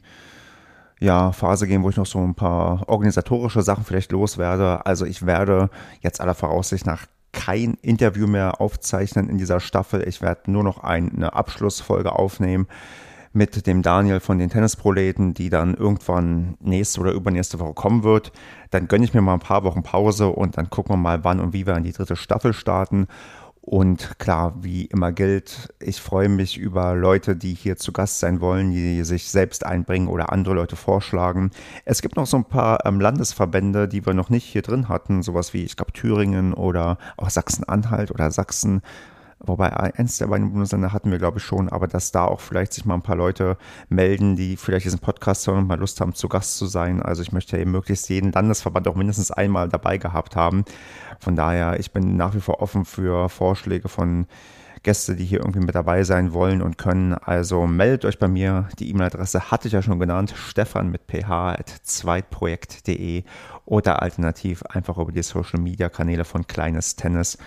ja, 1.01 1.33
Phase 1.33 1.67
gehen, 1.67 1.83
wo 1.83 1.91
ich 1.91 1.97
noch 1.97 2.07
so 2.07 2.19
ein 2.19 2.35
paar 2.35 2.89
organisatorische 2.89 3.63
Sachen 3.63 3.85
vielleicht 3.85 4.11
loswerde. 4.11 4.85
Also 4.85 5.05
ich 5.05 5.27
werde 5.27 5.71
jetzt 6.01 6.21
aller 6.21 6.35
Voraussicht 6.35 6.87
nach 6.87 7.07
kein 7.33 7.75
Interview 7.83 8.27
mehr 8.27 8.61
aufzeichnen 8.61 9.29
in 9.29 9.39
dieser 9.39 9.61
Staffel. 9.61 10.07
Ich 10.09 10.23
werde 10.23 10.51
nur 10.51 10.65
noch 10.65 10.83
eine 10.83 11.35
Abschlussfolge 11.35 12.13
aufnehmen 12.13 12.67
mit 13.39 13.67
dem 13.69 13.83
Daniel 13.83 14.19
von 14.21 14.39
den 14.39 14.51
Tennisproleten, 14.51 15.33
die 15.33 15.49
dann 15.49 15.75
irgendwann 15.75 16.59
nächste 16.61 17.01
oder 17.01 17.13
übernächste 17.13 17.61
Woche 17.61 17.73
kommen 17.73 18.03
wird. 18.03 18.33
Dann 18.71 18.89
gönne 18.89 19.05
ich 19.05 19.15
mir 19.15 19.23
mal 19.23 19.35
ein 19.35 19.41
paar 19.41 19.63
Wochen 19.63 19.83
Pause 19.83 20.29
und 20.29 20.59
dann 20.59 20.69
gucken 20.69 20.95
wir 20.95 20.99
mal, 20.99 21.25
wann 21.25 21.41
und 21.41 21.53
wie 21.53 21.67
wir 21.67 21.77
in 21.77 21.85
die 21.85 21.93
dritte 21.93 22.17
Staffel 22.17 22.53
starten. 22.53 23.07
Und 23.61 24.19
klar, 24.19 24.55
wie 24.63 24.87
immer 24.87 25.13
gilt, 25.13 25.73
ich 25.79 26.01
freue 26.01 26.29
mich 26.29 26.57
über 26.57 26.95
Leute, 26.95 27.37
die 27.37 27.55
hier 27.55 27.77
zu 27.77 27.93
Gast 27.93 28.19
sein 28.19 28.41
wollen, 28.41 28.73
die 28.73 29.05
sich 29.05 29.29
selbst 29.31 29.65
einbringen 29.65 30.09
oder 30.09 30.33
andere 30.33 30.55
Leute 30.55 30.75
vorschlagen. 30.75 31.51
Es 31.85 32.03
gibt 32.03 32.17
noch 32.17 32.27
so 32.27 32.39
ein 32.39 32.45
paar 32.45 32.87
ähm, 32.87 32.99
Landesverbände, 32.99 33.87
die 33.87 34.05
wir 34.05 34.15
noch 34.15 34.31
nicht 34.31 34.47
hier 34.47 34.63
drin 34.63 34.89
hatten, 34.89 35.23
sowas 35.23 35.55
wie, 35.55 35.65
ich 35.65 35.77
glaube, 35.77 35.93
Thüringen 35.93 36.55
oder 36.55 36.99
auch 37.17 37.31
Sachsen-Anhalt 37.31 38.11
oder 38.11 38.31
Sachsen. 38.31 38.83
Wobei 39.41 39.73
eins 39.73 40.19
der 40.19 40.27
beiden 40.27 40.51
Bundesländer 40.51 40.93
hatten 40.93 41.13
wir, 41.13 41.19
glaube 41.19 41.39
ich, 41.39 41.45
schon, 41.45 41.69
aber 41.69 41.87
dass 41.87 42.11
da 42.11 42.25
auch 42.25 42.41
vielleicht 42.41 42.73
sich 42.73 42.85
mal 42.85 42.95
ein 42.95 43.03
paar 43.03 43.17
Leute 43.17 43.57
melden, 43.89 44.35
die 44.35 44.57
vielleicht 44.57 44.87
diesen 44.87 44.99
Podcast 44.99 45.47
hören 45.47 45.59
und 45.59 45.69
mal 45.69 45.79
Lust 45.79 46.01
haben, 46.01 46.15
zu 46.15 46.29
Gast 46.29 46.57
zu 46.57 46.67
sein. 46.67 47.03
Also 47.03 47.23
ich 47.23 47.31
möchte 47.31 47.57
ja 47.57 47.63
eben 47.63 47.71
möglichst 47.71 48.09
jeden 48.09 48.33
Landesverband 48.33 48.89
auch 48.89 48.97
mindestens 48.97 49.31
einmal 49.31 49.69
dabei 49.69 49.99
gehabt 49.99 50.35
haben. 50.35 50.65
Von 51.21 51.37
daher, 51.37 51.79
ich 51.79 51.93
bin 51.93 52.17
nach 52.17 52.35
wie 52.35 52.41
vor 52.41 52.61
offen 52.61 52.85
für 52.85 53.29
Vorschläge 53.29 53.89
von 53.89 54.27
Gäste, 54.83 55.15
die 55.17 55.25
hier 55.25 55.41
irgendwie 55.41 55.61
mit 55.61 55.75
dabei 55.75 56.05
sein 56.05 56.33
wollen 56.33 56.63
und 56.63 56.79
können. 56.79 57.15
Also 57.15 57.67
meldet 57.67 58.05
euch 58.05 58.19
bei 58.19 58.29
mir. 58.29 58.69
Die 58.79 58.89
E-Mail-Adresse 58.91 59.51
hatte 59.51 59.67
ich 59.69 59.75
ja 59.75 59.83
schon 59.83 59.99
genannt. 59.99 60.35
Stefan 60.37 60.91
mit 60.91 61.07
ph.zweitprojekt.de 61.07 63.25
oder 63.67 64.03
alternativ 64.03 64.63
einfach 64.65 64.99
über 64.99 65.13
die 65.13 65.23
Social 65.23 65.61
Media 65.61 65.89
Kanäle 65.89 66.25
von 66.25 66.45
Kleines 66.47 66.97
Tennis. 66.97 67.39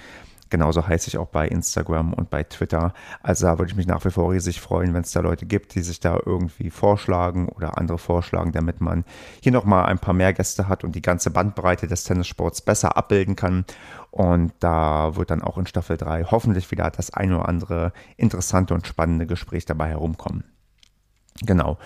Genauso 0.52 0.86
heiße 0.86 1.08
ich 1.08 1.18
auch 1.18 1.30
bei 1.30 1.48
Instagram 1.48 2.14
und 2.14 2.30
bei 2.30 2.44
Twitter. 2.44 2.94
Also 3.24 3.48
da 3.48 3.58
würde 3.58 3.72
ich 3.72 3.78
mich 3.78 3.88
nach 3.88 4.04
wie 4.04 4.12
vor 4.12 4.34
riesig 4.34 4.60
freuen, 4.60 4.94
wenn 4.94 5.02
es 5.02 5.12
da 5.12 5.22
Leute 5.22 5.46
gibt, 5.46 5.74
die 5.76 5.82
sich 5.82 6.02
da 6.02 6.20
irgendwie 6.26 6.70
vorschlagen 6.70 7.48
oder 7.48 7.78
andere 7.78 7.98
vorschlagen, 7.98 8.52
damit 8.52 8.82
man 8.82 9.06
hier 9.42 9.54
nochmal 9.54 9.86
ein 9.86 9.98
paar 9.98 10.14
mehr 10.14 10.34
Gäste 10.34 10.68
hat 10.68 10.84
und 10.84 10.94
die 10.94 11.02
ganze 11.02 11.32
Bandbreite 11.32 11.88
des 11.88 12.04
Tennissports 12.04 12.62
besser 12.62 12.98
abbilden 12.98 13.38
kann. 13.38 13.64
Und 14.12 14.52
da 14.60 15.16
wird 15.16 15.32
dann 15.32 15.42
auch 15.42 15.58
in 15.58 15.68
Staffel 15.68 15.96
3 15.96 16.26
hoffentlich 16.26 16.70
wieder 16.70 16.92
das 16.92 17.14
ein 17.14 17.32
oder 17.32 17.48
andere 17.48 17.94
interessante 18.18 18.74
und 18.74 18.86
spannende 18.86 19.26
Gespräch 19.26 19.64
dabei 19.64 19.88
herumkommen. 19.88 20.44
Genau. 21.44 21.78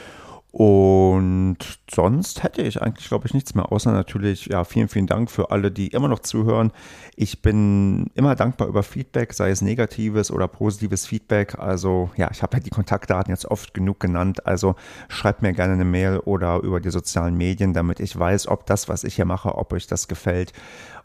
Und 0.57 1.57
sonst 1.93 2.41
hätte 2.41 2.61
ich 2.61 2.81
eigentlich, 2.81 3.09
glaube 3.09 3.27
ich, 3.27 3.33
nichts 3.33 3.55
mehr, 3.55 3.73
außer 3.73 3.91
natürlich, 3.91 4.45
ja, 4.45 4.63
vielen, 4.63 4.87
vielen 4.87 5.05
Dank 5.05 5.29
für 5.29 5.51
alle, 5.51 5.69
die 5.69 5.87
immer 5.87 6.07
noch 6.07 6.19
zuhören. 6.19 6.71
Ich 7.17 7.41
bin 7.41 8.09
immer 8.13 8.35
dankbar 8.35 8.69
über 8.69 8.81
Feedback, 8.81 9.33
sei 9.33 9.49
es 9.49 9.61
negatives 9.61 10.31
oder 10.31 10.47
positives 10.47 11.05
Feedback. 11.07 11.59
Also, 11.59 12.09
ja, 12.15 12.29
ich 12.31 12.41
habe 12.41 12.55
ja 12.55 12.63
die 12.63 12.69
Kontaktdaten 12.69 13.33
jetzt 13.33 13.43
oft 13.47 13.73
genug 13.73 13.99
genannt. 13.99 14.47
Also, 14.47 14.75
schreibt 15.09 15.41
mir 15.41 15.51
gerne 15.51 15.73
eine 15.73 15.83
Mail 15.83 16.19
oder 16.19 16.61
über 16.61 16.79
die 16.79 16.89
sozialen 16.89 17.35
Medien, 17.35 17.73
damit 17.73 17.99
ich 17.99 18.17
weiß, 18.17 18.47
ob 18.47 18.65
das, 18.65 18.87
was 18.87 19.03
ich 19.03 19.15
hier 19.15 19.25
mache, 19.25 19.55
ob 19.55 19.73
euch 19.73 19.87
das 19.87 20.07
gefällt 20.07 20.53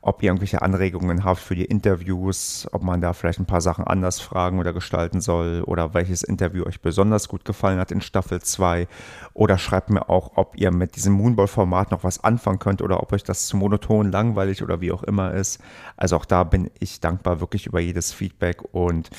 ob 0.02 0.22
ihr 0.22 0.28
irgendwelche 0.28 0.62
Anregungen 0.62 1.24
habt 1.24 1.40
für 1.40 1.54
die 1.54 1.64
Interviews, 1.64 2.66
ob 2.72 2.82
man 2.82 3.00
da 3.00 3.12
vielleicht 3.12 3.38
ein 3.38 3.46
paar 3.46 3.60
Sachen 3.60 3.84
anders 3.84 4.18
fragen 4.20 4.58
oder 4.58 4.72
gestalten 4.72 5.20
soll 5.20 5.62
oder 5.66 5.92
welches 5.92 6.22
Interview 6.22 6.64
euch 6.64 6.80
besonders 6.80 7.28
gut 7.28 7.44
gefallen 7.44 7.78
hat 7.78 7.92
in 7.92 8.00
Staffel 8.00 8.40
2 8.40 8.88
oder 9.34 9.58
schreibt 9.58 9.90
mir 9.90 10.08
auch, 10.08 10.32
ob 10.36 10.56
ihr 10.56 10.70
mit 10.70 10.96
diesem 10.96 11.12
Moonball-Format 11.14 11.90
noch 11.90 12.02
was 12.02 12.24
anfangen 12.24 12.58
könnt 12.58 12.80
oder 12.80 13.02
ob 13.02 13.12
euch 13.12 13.24
das 13.24 13.46
zu 13.46 13.58
monoton, 13.58 14.10
langweilig 14.10 14.62
oder 14.62 14.80
wie 14.80 14.92
auch 14.92 15.02
immer 15.02 15.34
ist. 15.34 15.60
Also 15.96 16.16
auch 16.16 16.24
da 16.24 16.44
bin 16.44 16.70
ich 16.78 17.00
dankbar 17.00 17.40
wirklich 17.40 17.66
über 17.66 17.80
jedes 17.80 18.12
Feedback 18.12 18.62
und 18.72 19.10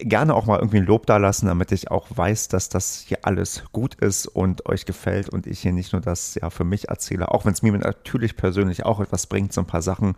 gerne 0.00 0.34
auch 0.34 0.46
mal 0.46 0.58
irgendwie 0.58 0.78
ein 0.78 0.86
Lob 0.86 1.06
da 1.06 1.16
lassen, 1.16 1.46
damit 1.46 1.72
ich 1.72 1.90
auch 1.90 2.06
weiß, 2.14 2.48
dass 2.48 2.68
das 2.68 3.04
hier 3.06 3.18
alles 3.22 3.64
gut 3.72 3.94
ist 3.94 4.26
und 4.26 4.66
euch 4.66 4.84
gefällt 4.86 5.28
und 5.28 5.46
ich 5.46 5.60
hier 5.60 5.72
nicht 5.72 5.92
nur 5.92 6.02
das 6.02 6.34
ja 6.34 6.50
für 6.50 6.64
mich 6.64 6.88
erzähle, 6.88 7.30
auch 7.30 7.44
wenn 7.44 7.52
es 7.52 7.62
mir 7.62 7.72
natürlich 7.72 8.36
persönlich 8.36 8.84
auch 8.84 9.00
etwas 9.00 9.26
bringt, 9.26 9.52
so 9.52 9.60
ein 9.60 9.66
paar 9.66 9.82
Sachen 9.82 10.16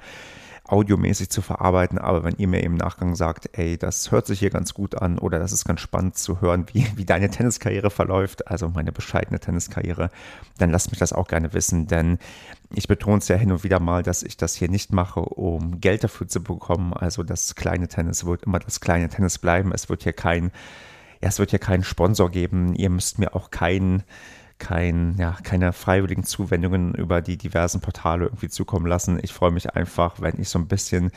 audiomäßig 0.68 1.31
zu 1.31 1.42
verarbeiten, 1.42 1.98
aber 1.98 2.24
wenn 2.24 2.37
ihr 2.37 2.46
mir 2.46 2.62
im 2.62 2.74
Nachgang 2.74 3.16
sagt, 3.16 3.50
ey, 3.59 3.78
das 3.78 4.12
hört 4.12 4.26
sich 4.26 4.38
hier 4.38 4.50
ganz 4.50 4.74
gut 4.74 4.94
an 4.94 5.18
oder 5.18 5.38
das 5.38 5.52
ist 5.52 5.64
ganz 5.64 5.81
spannend 5.81 6.16
zu 6.16 6.40
hören, 6.40 6.66
wie, 6.72 6.87
wie 6.96 7.04
deine 7.04 7.31
Tenniskarriere 7.31 7.90
verläuft, 7.90 8.48
also 8.48 8.68
meine 8.68 8.92
bescheidene 8.92 9.40
Tenniskarriere, 9.40 10.11
dann 10.59 10.70
lasst 10.70 10.90
mich 10.90 10.98
das 10.98 11.12
auch 11.12 11.26
gerne 11.26 11.52
wissen, 11.54 11.87
denn 11.87 12.18
ich 12.74 12.87
betone 12.87 13.18
es 13.18 13.28
ja 13.28 13.37
hin 13.37 13.50
und 13.50 13.64
wieder 13.64 13.81
mal, 13.81 14.02
dass 14.02 14.22
ich 14.22 14.37
das 14.37 14.54
hier 14.54 14.68
nicht 14.68 14.92
mache, 14.92 15.20
um 15.20 15.81
Geld 15.81 16.04
dafür 16.04 16.28
zu 16.28 16.42
bekommen. 16.42 16.92
Also 16.92 17.22
das 17.22 17.54
kleine 17.54 17.88
Tennis 17.88 18.26
wird 18.26 18.42
immer 18.42 18.59
das 18.59 18.81
kleine 18.81 19.09
Tennis 19.09 19.38
bleiben. 19.38 19.72
Es 19.72 19.88
wird 19.88 20.02
hier 20.02 20.12
kein, 20.12 20.52
ja, 21.22 21.28
es 21.28 21.38
wird 21.38 21.50
hier 21.50 21.59
keinen 21.59 21.83
Sponsor 21.83 22.31
geben. 22.31 22.74
Ihr 22.74 22.90
müsst 22.90 23.18
mir 23.18 23.35
auch 23.35 23.50
keinen 23.50 24.02
kein, 24.59 25.16
ja, 25.18 25.37
keine 25.42 25.73
freiwilligen 25.73 26.25
Zuwendungen 26.25 26.94
über 26.94 27.21
die 27.21 27.37
diversen 27.37 27.81
Portale 27.81 28.27
irgendwie 28.27 28.49
zukommen 28.49 28.87
lassen. 28.87 29.18
Ich 29.23 29.33
freue 29.33 29.51
mich 29.51 29.75
einfach, 29.75 30.21
wenn 30.21 30.40
ich 30.40 30.49
so 30.49 30.59
ein 30.59 30.66
bisschen 30.66 31.11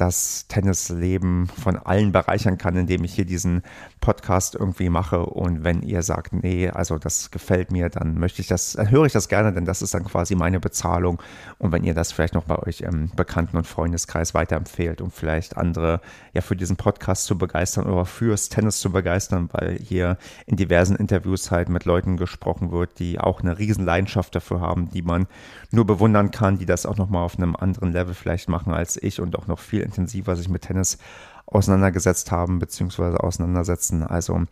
das 0.00 0.46
Tennisleben 0.48 1.46
von 1.46 1.76
allen 1.76 2.12
bereichern 2.12 2.56
kann, 2.56 2.76
indem 2.76 3.04
ich 3.04 3.14
hier 3.14 3.26
diesen 3.26 3.62
Podcast 4.00 4.54
irgendwie 4.54 4.88
mache. 4.88 5.26
Und 5.26 5.62
wenn 5.62 5.82
ihr 5.82 6.02
sagt, 6.02 6.32
nee, 6.32 6.70
also 6.70 6.98
das 6.98 7.30
gefällt 7.30 7.70
mir, 7.70 7.90
dann 7.90 8.18
möchte 8.18 8.40
ich 8.40 8.48
das, 8.48 8.72
dann 8.72 8.90
höre 8.90 9.04
ich 9.04 9.12
das 9.12 9.28
gerne, 9.28 9.52
denn 9.52 9.66
das 9.66 9.82
ist 9.82 9.92
dann 9.92 10.04
quasi 10.04 10.34
meine 10.34 10.58
Bezahlung. 10.58 11.20
Und 11.58 11.72
wenn 11.72 11.84
ihr 11.84 11.92
das 11.92 12.12
vielleicht 12.12 12.34
noch 12.34 12.44
bei 12.44 12.58
euch 12.58 12.80
im 12.80 13.10
Bekannten- 13.14 13.58
und 13.58 13.66
Freundeskreis 13.66 14.32
weiterempfehlt, 14.32 15.02
um 15.02 15.10
vielleicht 15.10 15.58
andere 15.58 16.00
ja 16.32 16.40
für 16.40 16.56
diesen 16.56 16.76
Podcast 16.76 17.26
zu 17.26 17.36
begeistern 17.36 17.86
oder 17.86 18.06
fürs 18.06 18.48
Tennis 18.48 18.80
zu 18.80 18.90
begeistern, 18.90 19.50
weil 19.52 19.78
hier 19.78 20.16
in 20.46 20.56
diversen 20.56 20.96
Interviews 20.96 21.50
halt 21.50 21.68
mit 21.68 21.84
Leuten 21.84 22.16
gesprochen 22.16 22.70
wird, 22.72 22.98
die 22.98 23.20
auch 23.20 23.40
eine 23.40 23.58
riesen 23.58 23.84
Leidenschaft 23.84 24.34
dafür 24.34 24.60
haben, 24.60 24.90
die 24.90 25.02
man 25.02 25.26
nur 25.70 25.86
bewundern 25.86 26.30
kann, 26.30 26.58
die 26.58 26.66
das 26.66 26.86
auch 26.86 26.96
nochmal 26.96 27.24
auf 27.24 27.36
einem 27.36 27.54
anderen 27.54 27.92
Level 27.92 28.14
vielleicht 28.14 28.48
machen 28.48 28.72
als 28.72 29.00
ich 29.00 29.20
und 29.20 29.36
auch 29.36 29.46
noch 29.46 29.58
viel 29.58 29.89
intensiver 29.90 30.36
sich 30.36 30.48
mit 30.48 30.62
Tennis 30.62 30.98
auseinandergesetzt 31.46 32.30
haben 32.30 32.58
bzw. 32.58 33.16
auseinandersetzen. 33.16 34.02
Also 34.04 34.42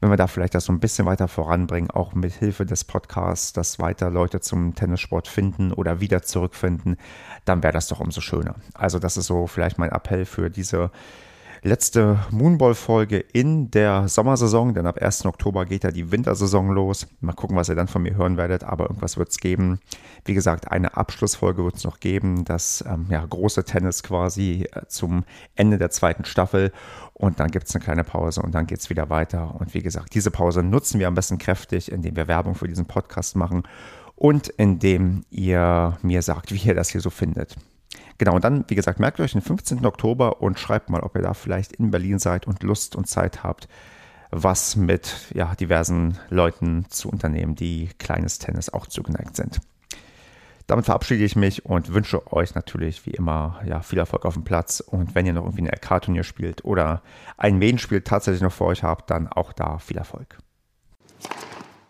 wenn 0.00 0.10
wir 0.10 0.16
da 0.16 0.26
vielleicht 0.26 0.54
das 0.54 0.64
so 0.64 0.72
ein 0.72 0.80
bisschen 0.80 1.06
weiter 1.06 1.28
voranbringen, 1.28 1.90
auch 1.90 2.14
mit 2.14 2.32
Hilfe 2.32 2.64
des 2.64 2.84
Podcasts, 2.84 3.52
dass 3.52 3.80
weiter 3.80 4.10
Leute 4.10 4.40
zum 4.40 4.74
Tennissport 4.74 5.26
finden 5.26 5.72
oder 5.72 6.00
wieder 6.00 6.22
zurückfinden, 6.22 6.96
dann 7.44 7.62
wäre 7.62 7.72
das 7.72 7.88
doch 7.88 8.00
umso 8.00 8.20
schöner. 8.20 8.54
Also 8.74 8.98
das 8.98 9.16
ist 9.16 9.26
so 9.26 9.46
vielleicht 9.46 9.78
mein 9.78 9.90
Appell 9.90 10.24
für 10.24 10.48
diese 10.48 10.90
letzte 11.64 12.18
Moonball-Folge 12.30 13.18
in 13.18 13.70
der 13.70 14.06
Sommersaison, 14.06 14.74
denn 14.74 14.86
ab 14.86 15.00
1. 15.00 15.24
Oktober 15.24 15.64
geht 15.64 15.82
ja 15.82 15.90
die 15.90 16.12
Wintersaison 16.12 16.70
los. 16.70 17.06
Mal 17.20 17.32
gucken, 17.32 17.56
was 17.56 17.70
ihr 17.70 17.74
dann 17.74 17.88
von 17.88 18.02
mir 18.02 18.14
hören 18.14 18.36
werdet, 18.36 18.62
aber 18.62 18.84
irgendwas 18.84 19.16
wird 19.16 19.30
es 19.30 19.38
geben. 19.38 19.80
Wie 20.26 20.34
gesagt, 20.34 20.70
eine 20.70 20.96
Abschlussfolge 20.96 21.64
wird 21.64 21.76
es 21.76 21.84
noch 21.84 22.00
geben, 22.00 22.44
das 22.44 22.84
ähm, 22.86 23.06
ja, 23.08 23.24
große 23.24 23.64
Tennis 23.64 24.02
quasi 24.02 24.68
äh, 24.72 24.82
zum 24.88 25.24
Ende 25.56 25.78
der 25.78 25.90
zweiten 25.90 26.26
Staffel 26.26 26.70
und 27.14 27.40
dann 27.40 27.50
gibt 27.50 27.66
es 27.66 27.74
eine 27.74 27.82
kleine 27.82 28.04
Pause 28.04 28.42
und 28.42 28.54
dann 28.54 28.66
geht 28.66 28.80
es 28.80 28.90
wieder 28.90 29.08
weiter. 29.08 29.54
Und 29.58 29.72
wie 29.72 29.82
gesagt, 29.82 30.14
diese 30.14 30.30
Pause 30.30 30.62
nutzen 30.62 31.00
wir 31.00 31.08
am 31.08 31.14
besten 31.14 31.38
kräftig, 31.38 31.90
indem 31.90 32.14
wir 32.16 32.28
Werbung 32.28 32.54
für 32.54 32.68
diesen 32.68 32.86
Podcast 32.86 33.36
machen 33.36 33.62
und 34.16 34.48
indem 34.48 35.24
ihr 35.30 35.96
mir 36.02 36.20
sagt, 36.20 36.52
wie 36.52 36.68
ihr 36.68 36.74
das 36.74 36.90
hier 36.90 37.00
so 37.00 37.10
findet. 37.10 37.56
Genau, 38.18 38.34
und 38.34 38.44
dann, 38.44 38.64
wie 38.68 38.74
gesagt, 38.74 39.00
merkt 39.00 39.20
euch 39.20 39.32
den 39.32 39.40
15. 39.40 39.84
Oktober 39.84 40.40
und 40.40 40.58
schreibt 40.58 40.90
mal, 40.90 41.00
ob 41.00 41.16
ihr 41.16 41.22
da 41.22 41.34
vielleicht 41.34 41.72
in 41.72 41.90
Berlin 41.90 42.18
seid 42.18 42.46
und 42.46 42.62
Lust 42.62 42.96
und 42.96 43.08
Zeit 43.08 43.42
habt, 43.42 43.68
was 44.30 44.76
mit 44.76 45.32
ja, 45.34 45.54
diversen 45.54 46.18
Leuten 46.30 46.86
zu 46.88 47.08
unternehmen, 47.08 47.54
die 47.54 47.90
kleines 47.98 48.38
Tennis 48.38 48.72
auch 48.72 48.86
zugeneigt 48.86 49.36
sind. 49.36 49.60
Damit 50.66 50.86
verabschiede 50.86 51.24
ich 51.24 51.36
mich 51.36 51.66
und 51.66 51.92
wünsche 51.92 52.32
euch 52.32 52.54
natürlich 52.54 53.04
wie 53.04 53.10
immer 53.10 53.60
ja, 53.66 53.80
viel 53.82 53.98
Erfolg 53.98 54.24
auf 54.24 54.34
dem 54.34 54.44
Platz. 54.44 54.80
Und 54.80 55.14
wenn 55.14 55.26
ihr 55.26 55.34
noch 55.34 55.44
irgendwie 55.44 55.62
ein 55.62 55.74
LK-Turnier 55.74 56.24
spielt 56.24 56.64
oder 56.64 57.02
ein 57.36 57.58
Main-Spiel 57.58 58.00
tatsächlich 58.00 58.42
noch 58.42 58.52
vor 58.52 58.68
euch 58.68 58.82
habt, 58.82 59.10
dann 59.10 59.28
auch 59.28 59.52
da 59.52 59.78
viel 59.78 59.98
Erfolg. 59.98 60.38